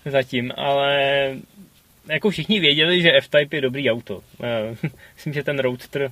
[0.06, 1.36] zatím, ale
[2.08, 4.22] jako všichni věděli, že F-Type je dobrý auto.
[5.16, 6.12] Myslím, že ten Roadster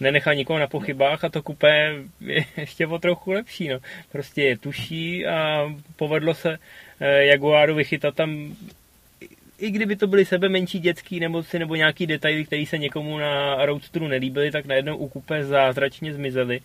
[0.00, 3.68] nenechá nikoho na pochybách a to kupé je ještě o trochu lepší.
[3.68, 3.78] No.
[4.12, 6.58] Prostě je tuší a povedlo se
[7.00, 8.56] eh, Jaguaru vychytat tam
[9.58, 13.66] i kdyby to byly sebe menší dětský nemoci nebo nějaký detaily, které se někomu na
[13.66, 16.60] Roadsteru nelíbily, tak najednou u kupé zázračně zmizely.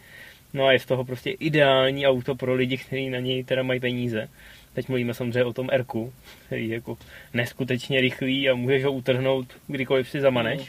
[0.54, 3.80] No a je z toho prostě ideální auto pro lidi, kteří na něj teda mají
[3.80, 4.30] peníze.
[4.78, 6.14] Teď mluvíme samozřejmě o tom Rku,
[6.46, 6.98] který je jako
[7.34, 10.60] neskutečně rychlý a můžeš ho utrhnout kdykoliv si zamaneš.
[10.60, 10.66] Mm.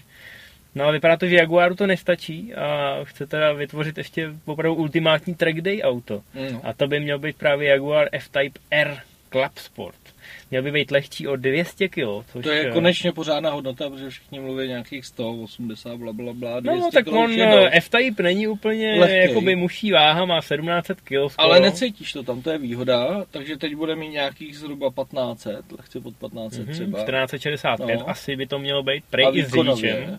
[0.74, 5.34] No a vypadá to, že Jaguaru to nestačí a chce teda vytvořit ještě opravdu ultimátní
[5.34, 6.22] track day auto.
[6.34, 6.60] Mm.
[6.62, 8.98] A to by měl být právě Jaguar F-Type R
[9.30, 10.07] Club Sport.
[10.50, 12.00] Měl by být lehčí o 200 kg.
[12.32, 16.80] Což to je konečně pořádná hodnota, protože všichni mluví nějakých 180, bla, bla, bla, 200
[16.80, 17.30] No, tak on
[17.72, 21.08] F-Type není úplně jako by muší váha, má 1700 kg.
[21.28, 21.32] Skoro.
[21.38, 26.00] Ale necítíš to tam, to je výhoda, takže teď bude mít nějakých zhruba 1500, lehce
[26.00, 26.98] pod 1500 mm-hmm, třeba.
[26.98, 28.08] 1465, no.
[28.08, 30.18] asi by to mělo být prej i s řidičem.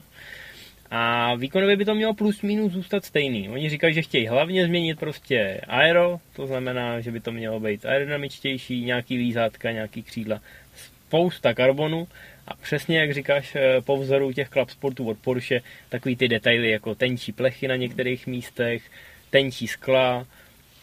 [0.91, 3.49] A výkonově by to mělo plus minus zůstat stejný.
[3.49, 7.85] Oni říkají, že chtějí hlavně změnit prostě aero, to znamená, že by to mělo být
[7.85, 10.41] aerodynamičtější, nějaký lízátka, nějaký křídla,
[10.75, 12.07] spousta karbonu
[12.47, 16.69] a přesně jak říkáš eh, po vzoru těch Club Sportů od Porsche, takový ty detaily
[16.69, 18.81] jako tenčí plechy na některých místech,
[19.29, 20.25] tenčí skla,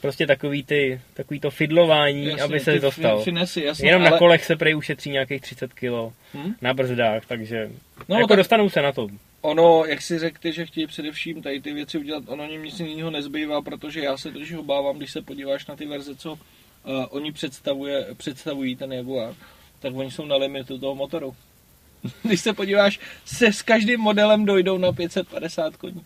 [0.00, 3.22] prostě takový, ty, takový to fidlování, jasně, aby se dostal.
[3.22, 4.10] Finesy, jasně, Jenom ale...
[4.10, 6.54] na kolech se prej ušetří nějakých 30 kg, hmm?
[6.62, 7.70] na brzdách, takže
[8.08, 8.36] no, jako tak...
[8.36, 9.08] dostanou se na to
[9.46, 13.10] ono, jak si řekli, že chtějí především tady ty věci udělat, ono jim nic jiného
[13.10, 16.38] nezbývá, protože já se totiž obávám, když se podíváš na ty verze, co uh,
[17.08, 19.34] oni představuje, představují, ten Jaguar,
[19.78, 21.36] tak oni jsou na limitu toho motoru.
[22.22, 26.04] když se podíváš, se s každým modelem dojdou na 550 koní.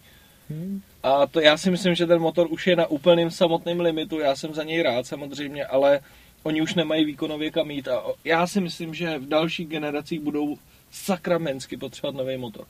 [0.51, 0.83] Hmm.
[1.03, 4.37] A to já si myslím, že ten motor už je na úplným samotném limitu, já
[4.37, 6.01] jsem za něj rád samozřejmě, ale
[6.43, 10.59] oni už nemají výkonově kam jít a já si myslím, že v dalších generacích budou
[10.91, 12.67] sakramensky potřebovat nový motor.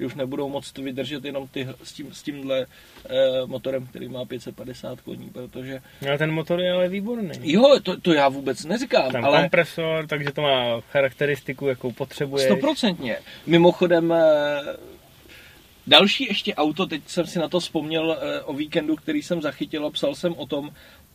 [0.00, 2.66] Že už nebudou moc to vydržet jenom ty, s, tím, s tímhle
[3.06, 5.80] eh, motorem, který má 550 koní, protože...
[6.08, 7.30] Ale ten motor je ale výborný.
[7.42, 9.40] Jo, to, to já vůbec neříkám, Tam ale...
[9.40, 12.46] kompresor, takže to má charakteristiku, jakou potřebuje.
[12.46, 13.18] Stoprocentně.
[13.46, 14.76] Mimochodem, eh,
[15.86, 19.86] další ještě auto, teď jsem si na to vzpomněl eh, o víkendu, který jsem zachytil
[19.86, 20.70] a psal jsem o tom,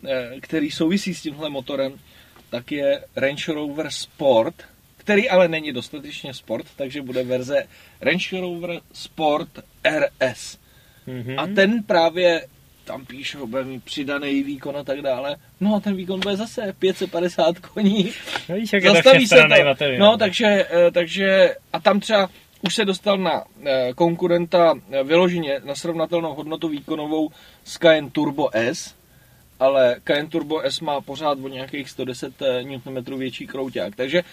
[0.08, 2.00] eh, který souvisí s tímhle motorem,
[2.50, 4.56] tak je Range Rover Sport,
[5.06, 7.68] který ale není dostatečně sport, takže bude verze
[8.02, 9.50] Range Rover Sport
[9.84, 10.58] RS.
[11.08, 11.40] Mm-hmm.
[11.40, 12.42] A ten právě
[12.86, 15.36] tam píšou, bude mít přidaný výkon a tak dále.
[15.60, 18.12] No a ten výkon bude zase 550 koní.
[18.50, 19.66] No, víš, jak je to Zastaví se to.
[19.66, 20.12] materiál.
[20.12, 22.30] No, takže, eh, takže, a tam třeba
[22.62, 27.30] už se dostal na eh, konkurenta eh, vyloženě na srovnatelnou hodnotu výkonovou
[27.64, 28.96] s Cayenne Turbo S,
[29.60, 34.24] ale Cayenne Turbo S má pořád o nějakých 110 Nm větší krouťák, takže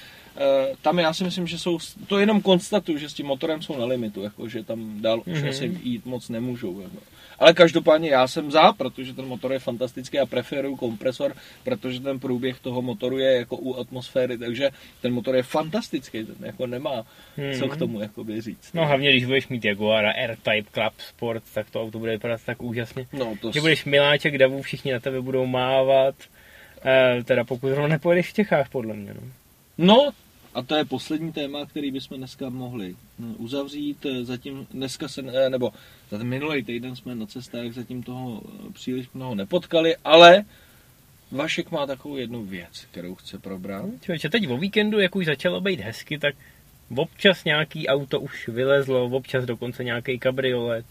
[0.82, 3.84] tam já si myslím, že jsou, to jenom konstatuju, že s tím motorem jsou na
[3.84, 5.48] limitu, jako, že tam dál už Mhm.
[5.48, 6.80] asi jít moc nemůžou.
[6.80, 6.96] Jako.
[7.38, 12.18] Ale každopádně já jsem za, protože ten motor je fantastický a preferuju kompresor, protože ten
[12.20, 17.04] průběh toho motoru je jako u atmosféry, takže ten motor je fantastický, ten jako nemá
[17.36, 17.58] Mhm.
[17.58, 18.72] co k tomu jakoby říct.
[18.74, 22.62] No hlavně, když budeš mít Jaguara R-Type Club Sport, tak to auto bude vypadat tak
[22.62, 23.06] úžasně.
[23.12, 26.14] no to Že budeš miláček davu, všichni na tebe budou mávat.
[26.84, 29.14] E, teda pokud zrovna nepojedeš v Čechách, podle mě.
[29.14, 29.20] No.
[29.82, 30.10] No,
[30.54, 34.06] a to je poslední téma, který bychom dneska mohli hm, uzavřít.
[34.06, 35.72] Eh, Zatím dneska se, eh, nebo
[36.10, 40.44] za ten minulý týden jsme na cestách zatím toho eh, příliš mnoho nepotkali, ale
[41.30, 43.84] Vašek má takovou jednu věc, kterou chce probrat.
[44.00, 46.34] Člověče, teď o víkendu, jak už začalo být hezky, tak
[46.96, 50.86] občas nějaký auto už vylezlo, občas dokonce nějaký kabriolet.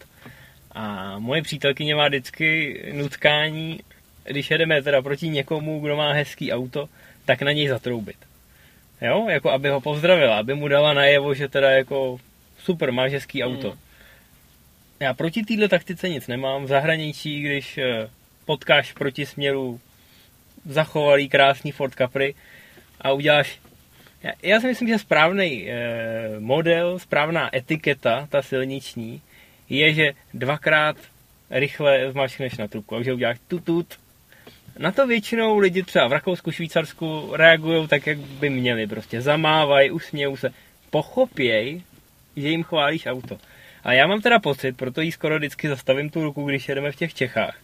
[0.72, 3.80] A moje přítelkyně má vždycky nutkání,
[4.24, 6.88] když jedeme teda proti někomu, kdo má hezký auto,
[7.24, 8.16] tak na něj zatroubit.
[9.02, 12.18] Jo, jako aby ho pozdravila, aby mu dala najevo, že teda jako
[12.58, 13.70] super, máš hezký auto.
[13.70, 13.78] Hmm.
[15.00, 16.64] Já proti téhle taktice nic nemám.
[16.64, 18.08] V zahraničí, když eh,
[18.44, 19.80] potkáš proti směru
[20.64, 22.34] zachovalý krásný Ford Capri
[23.00, 23.58] a uděláš
[24.22, 29.22] já, já si myslím, že správný eh, model, správná etiketa, ta silniční,
[29.68, 30.96] je, že dvakrát
[31.50, 34.01] rychle zmačkneš na trubku, takže uděláš tutut.
[34.78, 38.86] Na to většinou lidi třeba v Rakousku, Švýcarsku reagují tak, jak by měli.
[38.86, 40.50] Prostě zamávají, usmějou se.
[40.90, 41.82] Pochopěj,
[42.36, 43.38] že jim chválíš auto.
[43.84, 46.96] A já mám teda pocit, proto jí skoro vždycky zastavím tu ruku, když jedeme v
[46.96, 47.58] těch Čechách.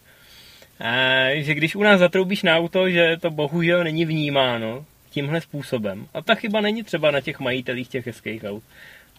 [0.79, 0.93] A,
[1.35, 6.07] že když u nás zatroubíš na auto, že to bohužel není vnímáno tímhle způsobem.
[6.13, 8.63] A ta chyba není třeba na těch majitelích těch hezkých aut.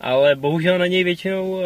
[0.00, 1.62] Ale bohužel na něj většinou uh,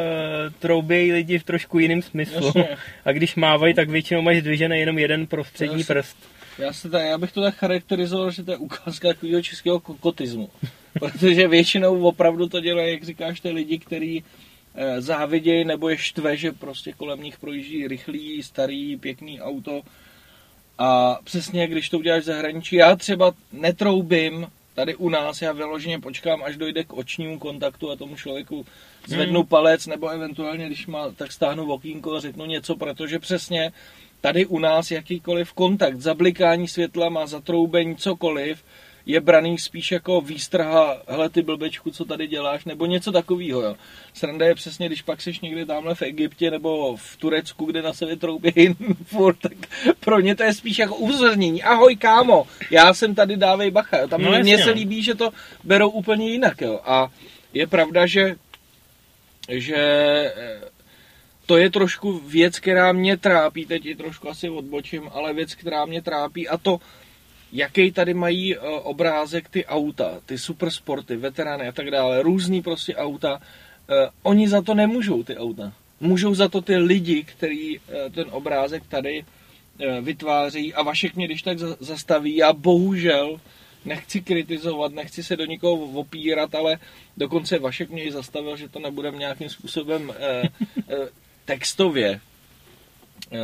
[0.59, 2.47] troubějí lidi v trošku jiném smyslu.
[2.47, 2.69] Jasně.
[3.05, 5.95] A když mávají, tak většinou máš zdvižený jenom jeden prostřední Jasně.
[5.95, 6.17] prst.
[6.59, 10.51] Já, se ta, já bych to tak charakterizoval, že to je ukázka takového českého kokotismu.
[10.99, 14.25] Protože většinou opravdu to dělají, jak říkáš, ty lidi, kteří
[14.75, 19.83] eh, závidějí nebo je štve, že prostě kolem nich projíždí rychlý, starý, pěkný auto.
[20.79, 26.01] A přesně, když to uděláš v zahraničí, já třeba netroubím tady u nás, já vyloženě
[26.01, 28.67] počkám, až dojde k očnímu kontaktu a tomu člověku
[29.07, 29.49] zvednu Hmm.
[29.49, 33.73] palec, nebo eventuálně, když má, tak stáhnu okýnko a řeknu něco, protože přesně
[34.21, 38.65] tady u nás jakýkoliv kontakt, zablikání světla má zatroubení, cokoliv,
[39.07, 43.63] je braný spíš jako výstrha, hele ty blbečku, co tady děláš, nebo něco takového.
[43.63, 43.77] Jo.
[44.15, 47.93] Sranda je přesně, když pak seš někde tamhle v Egyptě nebo v Turecku, kde na
[47.93, 49.53] sebe troubí furt, tak
[50.01, 51.63] pro ně to je spíš jako upozornění.
[51.63, 53.99] Ahoj kámo, já jsem tady, dávej bacha.
[53.99, 54.09] Jo.
[54.09, 54.73] Tam No mně se no.
[54.73, 55.31] líbí, že to
[55.65, 56.61] berou úplně jinak.
[56.61, 56.81] Jo.
[56.85, 57.09] A
[57.55, 58.37] je pravda, že,
[59.49, 59.77] že
[60.37, 60.61] eh,
[61.47, 65.85] to je trošku věc, která mě trápí, teď i trošku asi odbočím, ale věc, která
[65.85, 66.81] mě trápí a to,
[67.55, 72.97] jaký tady mají eh, obrázek ty auta, ty supersporty, veterány a tak dále, různý prostě
[72.97, 73.41] auta,
[73.91, 75.73] eh, oni za to nemůžou ty auta.
[76.01, 79.25] Můžou za to ty lidi, který eh, ten obrázek tady
[80.01, 83.41] vytváří a Vašek mě když tak za- zastaví, já bohužel
[83.85, 86.79] nechci kritizovat, nechci se do nikoho opírat, ale
[87.17, 90.13] dokonce Vašek mě i zastavil, že to nebudeme nějakým způsobem
[91.45, 92.21] textově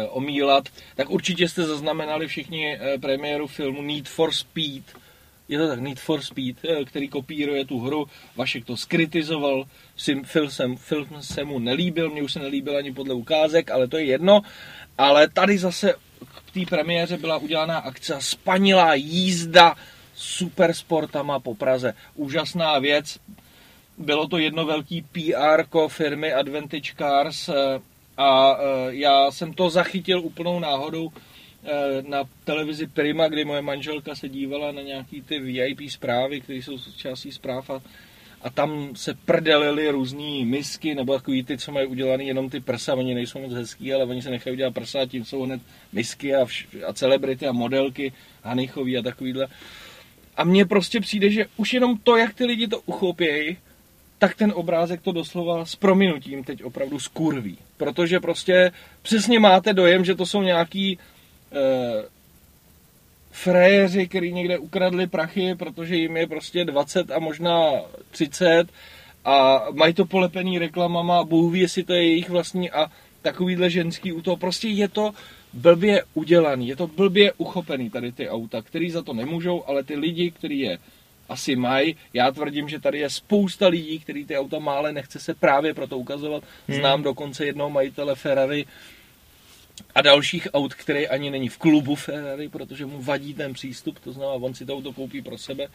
[0.09, 4.84] omílat, tak určitě jste zaznamenali všichni eh, premiéru filmu Need for Speed.
[5.49, 8.07] Je to tak, Need for Speed, eh, který kopíruje tu hru.
[8.36, 9.64] Vašek to skritizoval,
[10.24, 13.99] film, jsem, film se mu nelíbil, mně už se nelíbil ani podle ukázek, ale to
[13.99, 14.41] je jedno.
[14.99, 19.76] Ale tady zase k té premiéře byla udělaná akce spanilá jízda
[20.14, 21.95] supersportama po Praze.
[22.14, 23.18] Úžasná věc.
[23.99, 27.80] Bylo to jedno velký PR firmy Advantage Cars eh,
[28.21, 31.11] a eh, já jsem to zachytil úplnou náhodou
[31.64, 31.71] eh,
[32.09, 36.79] na televizi Prima, kdy moje manželka se dívala na nějaký ty VIP zprávy, které jsou
[36.79, 37.81] součástí zpráv a,
[38.43, 42.95] a tam se prdelily různé misky, nebo takový ty, co mají udělaný jenom ty prsa,
[42.95, 45.61] oni nejsou moc hezký, ale oni se nechají udělat prsa a tím jsou hned
[45.93, 48.12] misky a, vš- a celebrity a modelky,
[48.43, 49.47] Hanichový a takovýhle.
[50.37, 53.57] A mně prostě přijde, že už jenom to, jak ty lidi to uchopějí,
[54.21, 57.59] tak ten obrázek to doslova s prominutím teď opravdu skurví.
[57.77, 60.99] Protože prostě přesně máte dojem, že to jsou nějaký
[61.53, 62.05] eh,
[63.31, 67.71] frajeři, který někde ukradli prachy, protože jim je prostě 20 a možná
[68.11, 68.68] 30
[69.25, 72.93] a mají to polepený reklamama, Bůh ví, jestli to je jejich vlastní a
[73.23, 74.37] takovýhle ženský u toho.
[74.37, 75.11] Prostě je to
[75.53, 79.97] blbě udělaný, je to blbě uchopený tady ty auta, který za to nemůžou, ale ty
[79.97, 80.79] lidi, kteří je
[81.31, 81.97] asi mají.
[82.12, 85.74] Já tvrdím, že tady je spousta lidí, který ty auta má, ale nechce se právě
[85.74, 86.45] proto ukazovat.
[86.68, 86.78] Hmm.
[86.78, 88.66] Znám dokonce jednoho majitele Ferrari
[89.95, 94.12] a dalších aut, který ani není v klubu Ferrari, protože mu vadí ten přístup, to
[94.12, 95.66] znamená, on si to auto koupí pro sebe.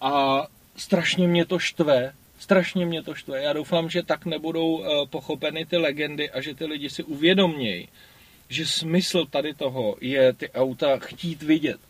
[0.00, 0.46] A
[0.76, 3.42] strašně mě to štve, strašně mě to štve.
[3.42, 7.88] Já doufám, že tak nebudou eh, pochopeny ty legendy a že ty lidi si uvědomějí,
[8.48, 11.87] že smysl tady toho je ty auta chtít vidět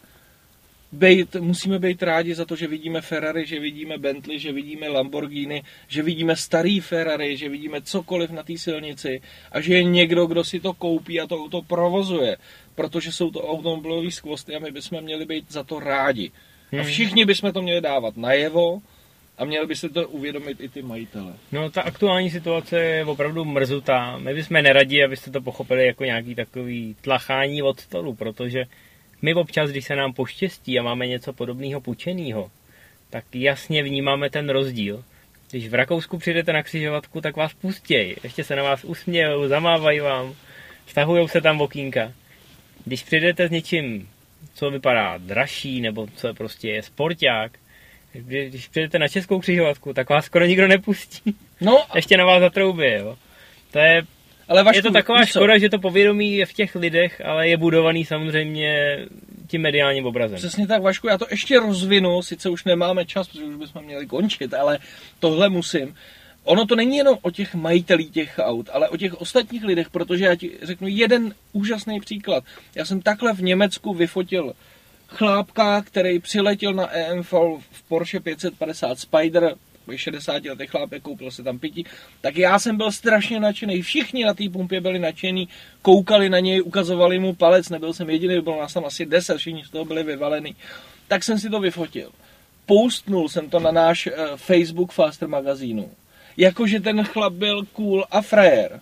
[0.93, 5.63] bejt, musíme být rádi za to, že vidíme Ferrari, že vidíme Bentley, že vidíme Lamborghini,
[5.89, 9.21] že vidíme starý Ferrari, že vidíme cokoliv na té silnici
[9.53, 12.37] a že je někdo, kdo si to koupí a to auto provozuje,
[12.75, 16.31] protože jsou to automobilové skvosty a my bychom měli být za to rádi.
[16.73, 16.85] A Hmm.
[16.85, 18.81] všichni bychom to měli dávat najevo
[19.39, 21.33] a měli by se to uvědomit i ty majitele.
[21.53, 24.19] No ta aktuální situace je opravdu mrzutá.
[24.19, 28.65] My bychom neradi, abyste to pochopili jako nějaký takový tlachání od stolu, protože
[29.23, 32.51] my občas, když se nám poštěstí a máme něco podobného půjčeného,
[33.11, 35.05] tak jasně vnímáme ten rozdíl.
[35.51, 38.15] Když v Rakousku přijdete na křižovatku, tak vás pustějí.
[38.23, 40.35] Ještě se na vás usmějou, zamávají vám,
[40.87, 42.13] stahují se tam okýnka.
[42.85, 44.09] Když přijdete s něčím,
[44.55, 47.59] co vypadá dražší, nebo co prostě je sporták,
[48.13, 51.37] kdy- když přijdete na českou křižovatku, tak vás skoro nikdo nepustí.
[51.61, 53.19] No, Ještě na vás zatroubí, jo.
[53.71, 54.03] To je,
[54.49, 55.27] ale Vašku, je to taková co?
[55.27, 58.99] škoda, že to povědomí je v těch lidech, ale je budovaný samozřejmě
[59.47, 60.37] tím mediálním obrazem.
[60.37, 64.07] Přesně tak, Vašku, já to ještě rozvinu, sice už nemáme čas, protože už bychom měli
[64.07, 64.79] končit, ale
[65.21, 65.95] tohle musím.
[66.45, 70.25] Ono to není jenom o těch majitelích těch aut, ale o těch ostatních lidech, protože
[70.25, 72.45] já ti řeknu jeden úžasný příklad.
[72.75, 74.53] Já jsem takhle v Německu vyfotil
[75.09, 77.33] chlápka, který přiletěl na EMV
[77.71, 79.55] v Porsche 550 Spider,
[79.89, 81.87] takový 60 letý chlápek, koupil se tam pití,
[82.21, 83.83] tak já jsem byl strašně nadšený.
[83.83, 85.49] Všichni na té pumpě byli nadšení,
[85.83, 89.65] koukali na něj, ukazovali mu palec, nebyl jsem jediný, bylo nás tam asi 10, všichni
[89.65, 90.57] z toho byli vyvalený.
[91.09, 92.11] Tak jsem si to vyfotil.
[92.67, 95.91] Postnul jsem to na náš uh, Facebook Faster magazínu.
[96.37, 98.81] Jakože ten chlap byl cool a frajer.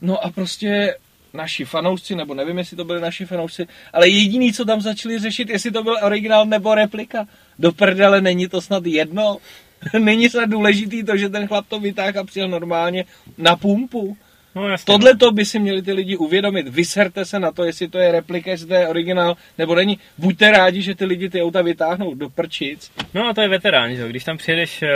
[0.00, 0.96] No a prostě
[1.34, 5.48] naši fanoušci, nebo nevím, jestli to byli naši fanoušci, ale jediný, co tam začali řešit,
[5.50, 7.26] jestli to byl originál nebo replika.
[7.58, 9.38] Do prdele není to snad jedno.
[9.98, 13.04] není snad důležitý to, že ten chlap to vytáhl a přijel normálně
[13.38, 14.16] na pumpu.
[14.54, 14.84] No jasně.
[14.84, 16.68] Tohle to by si měli ty lidi uvědomit.
[16.68, 19.98] Vyserte se na to, jestli to je replika, jestli to je originál, nebo není.
[20.18, 22.90] Buďte rádi, že ty lidi ty auta vytáhnou do prčic.
[23.14, 24.08] No a to je veterán, že.
[24.08, 24.90] Když tam přijedeš eh,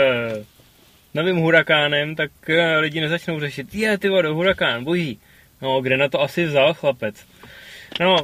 [1.13, 5.19] novým hurakánem, tak eh, lidi nezačnou řešit, je ty vado, hurakán, boží.
[5.61, 7.25] No, kde na to asi vzal chlapec.
[7.99, 8.17] No,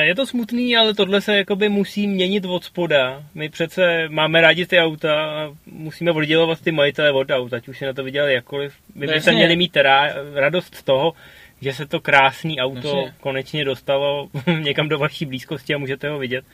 [0.00, 3.22] je to smutný, ale tohle se jakoby musí měnit od spoda.
[3.34, 7.78] My přece máme rádi ty auta a musíme oddělovat ty majitele od aut, ať už
[7.78, 8.74] si na to vydělali jakkoliv.
[8.94, 11.12] My bychom měli mít rá, radost z toho,
[11.60, 13.14] že se to krásné auto Jasně.
[13.20, 14.28] konečně dostalo
[14.60, 16.44] někam do vaší blízkosti a můžete ho vidět.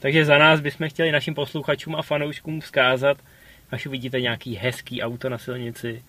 [0.00, 3.18] Takže za nás bychom chtěli našim posluchačům a fanouškům vzkázat,
[3.70, 6.02] až uvidíte nějaký hezký auto na silnici,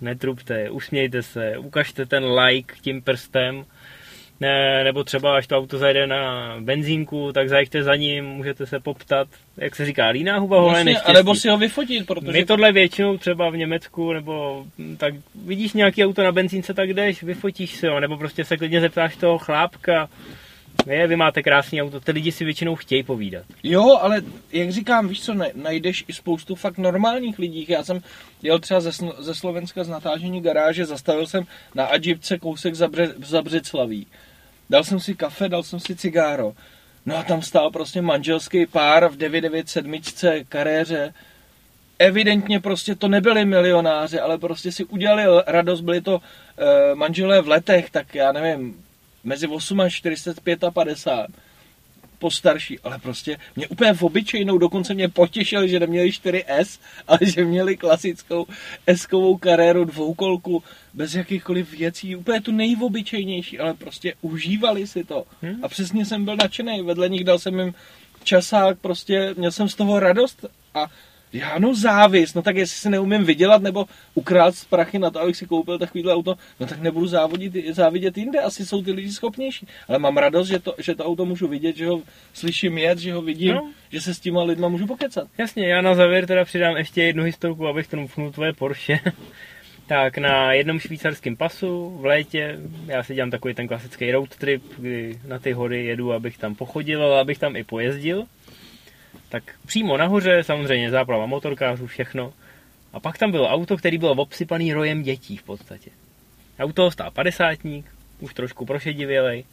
[0.00, 3.64] netrubte, usmějte se, ukažte ten like tím prstem,
[4.40, 8.80] ne, nebo třeba až to auto zajde na benzínku, tak zajďte za ním, můžete se
[8.80, 11.10] poptat, jak se říká, líná huba holé Vlastně, neštěstí.
[11.10, 15.14] anebo si ho vyfotit, protože My tohle většinou třeba v Německu, nebo hm, tak
[15.46, 19.16] vidíš nějaký auto na benzínce, tak jdeš, vyfotíš si ho, nebo prostě se klidně zeptáš
[19.16, 20.08] toho chlápka,
[20.94, 23.44] je, vy máte krásný auto, ty lidi si většinou chtějí povídat.
[23.62, 24.22] Jo, ale
[24.52, 27.66] jak říkám, víš co, ne, najdeš i spoustu fakt normálních lidí.
[27.68, 28.00] Já jsem
[28.42, 33.08] jel třeba ze, ze Slovenska z natážení garáže, zastavil jsem na Adžibce kousek za, Bre,
[33.24, 34.06] za Břeclaví.
[34.70, 36.52] Dal jsem si kafe, dal jsem si cigáro.
[37.06, 41.14] No a tam stál prostě manželský pár v 997 karéře.
[41.98, 46.20] Evidentně prostě to nebyli milionáři, ale prostě si udělali radost, byli to
[46.58, 48.85] e, manželé v letech, tak já nevím,
[49.26, 51.26] mezi 8 a 45 a 50
[52.18, 57.44] postarší, ale prostě mě úplně v obyčejnou, dokonce mě potěšil, že neměli 4S, ale že
[57.44, 58.46] měli klasickou
[58.86, 60.62] S-kovou kariéru dvoukolku
[60.94, 65.24] bez jakýchkoliv věcí, úplně tu nejvobyčejnější, ale prostě užívali si to.
[65.42, 65.64] Hmm.
[65.64, 67.74] A přesně jsem byl nadšený, vedle nich dal jsem jim
[68.24, 70.86] časák, prostě měl jsem z toho radost a
[71.36, 75.20] já no závis, no tak jestli se neumím vydělat nebo ukrát z prachy na to,
[75.20, 79.12] abych si koupil takovýhle auto, no tak nebudu závodit, závidět jinde, asi jsou ty lidi
[79.12, 79.66] schopnější.
[79.88, 83.12] Ale mám radost, že to, že to auto můžu vidět, že ho slyším jet, že
[83.12, 83.70] ho vidím, no.
[83.90, 85.28] že se s těma lidma můžu pokecat.
[85.38, 89.00] Jasně, já na závěr teda přidám ještě jednu historku, abych trumfnul tvoje Porsche.
[89.86, 94.62] tak na jednom švýcarském pasu v létě, já si dělám takový ten klasický road trip,
[94.78, 98.26] kdy na ty hory jedu, abych tam pochodil, ale abych tam i pojezdil
[99.40, 102.32] tak přímo nahoře samozřejmě záplava motorkářů, všechno.
[102.92, 105.90] A pak tam bylo auto, který bylo obsypaný rojem dětí v podstatě.
[106.58, 107.86] Auto stál padesátník,
[108.20, 109.44] už trošku prošedivělej.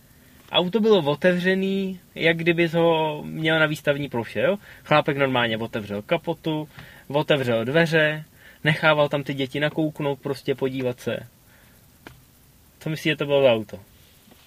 [0.51, 4.39] Auto bylo otevřený, jak kdyby ho měl na výstavní ploše.
[4.39, 4.57] Jo?
[4.83, 6.69] Chlápek normálně otevřel kapotu,
[7.07, 8.23] otevřel dveře,
[8.63, 11.19] nechával tam ty děti nakouknout, prostě podívat se.
[12.79, 13.79] Co myslíte, to bylo za auto?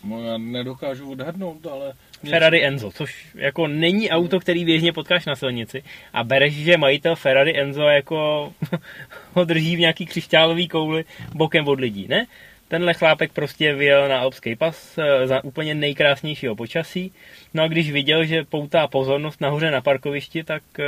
[0.05, 1.93] No já nedokážu odhadnout, ale...
[2.31, 7.17] Ferrari Enzo, což jako není auto, který běžně potkáš na silnici a bereš, že majitel
[7.17, 8.53] Ferrari Enzo jako
[9.33, 11.05] ho drží v nějaký křišťálový kouli
[11.35, 12.27] bokem od lidí, ne?
[12.69, 17.13] Tenhle chlápek prostě vyjel na Alpský pas eh, za úplně nejkrásnějšího počasí.
[17.55, 20.85] No a když viděl, že poutá pozornost nahoře na parkovišti, tak, eh,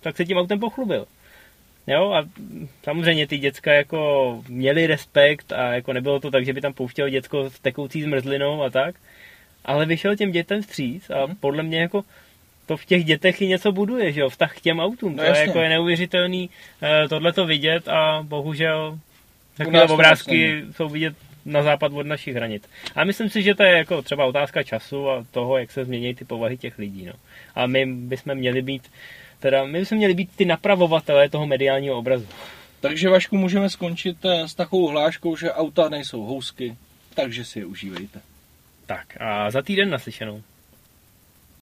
[0.00, 1.06] tak se tím autem pochlubil.
[1.86, 2.24] Jo, a
[2.82, 7.08] samozřejmě ty děcka jako měli respekt a jako nebylo to tak, že by tam pouštěl
[7.08, 8.94] děcko s tekoucí zmrzlinou a tak,
[9.64, 11.36] ale vyšel těm dětem vstříc a hmm.
[11.36, 12.04] podle mě jako
[12.66, 15.30] to v těch dětech i něco buduje, že jo, vztah k těm autům, no, to
[15.30, 16.50] je, jako je neuvěřitelný
[16.82, 18.98] eh, tohle to vidět a bohužel
[19.56, 22.62] takové obrázky jsou vidět na západ od našich hranic.
[22.94, 26.14] A myslím si, že to je jako třeba otázka času a toho, jak se změní
[26.14, 27.06] ty povahy těch lidí.
[27.06, 27.12] No.
[27.54, 28.82] A my bychom měli být
[29.40, 32.26] Teda my bychom měli být ty napravovatelé toho mediálního obrazu.
[32.80, 36.76] Takže Vašku můžeme skončit eh, s takovou hláškou, že auta nejsou housky,
[37.14, 38.20] takže si je užívejte.
[38.90, 40.42] Tak a za týden naslyšenou.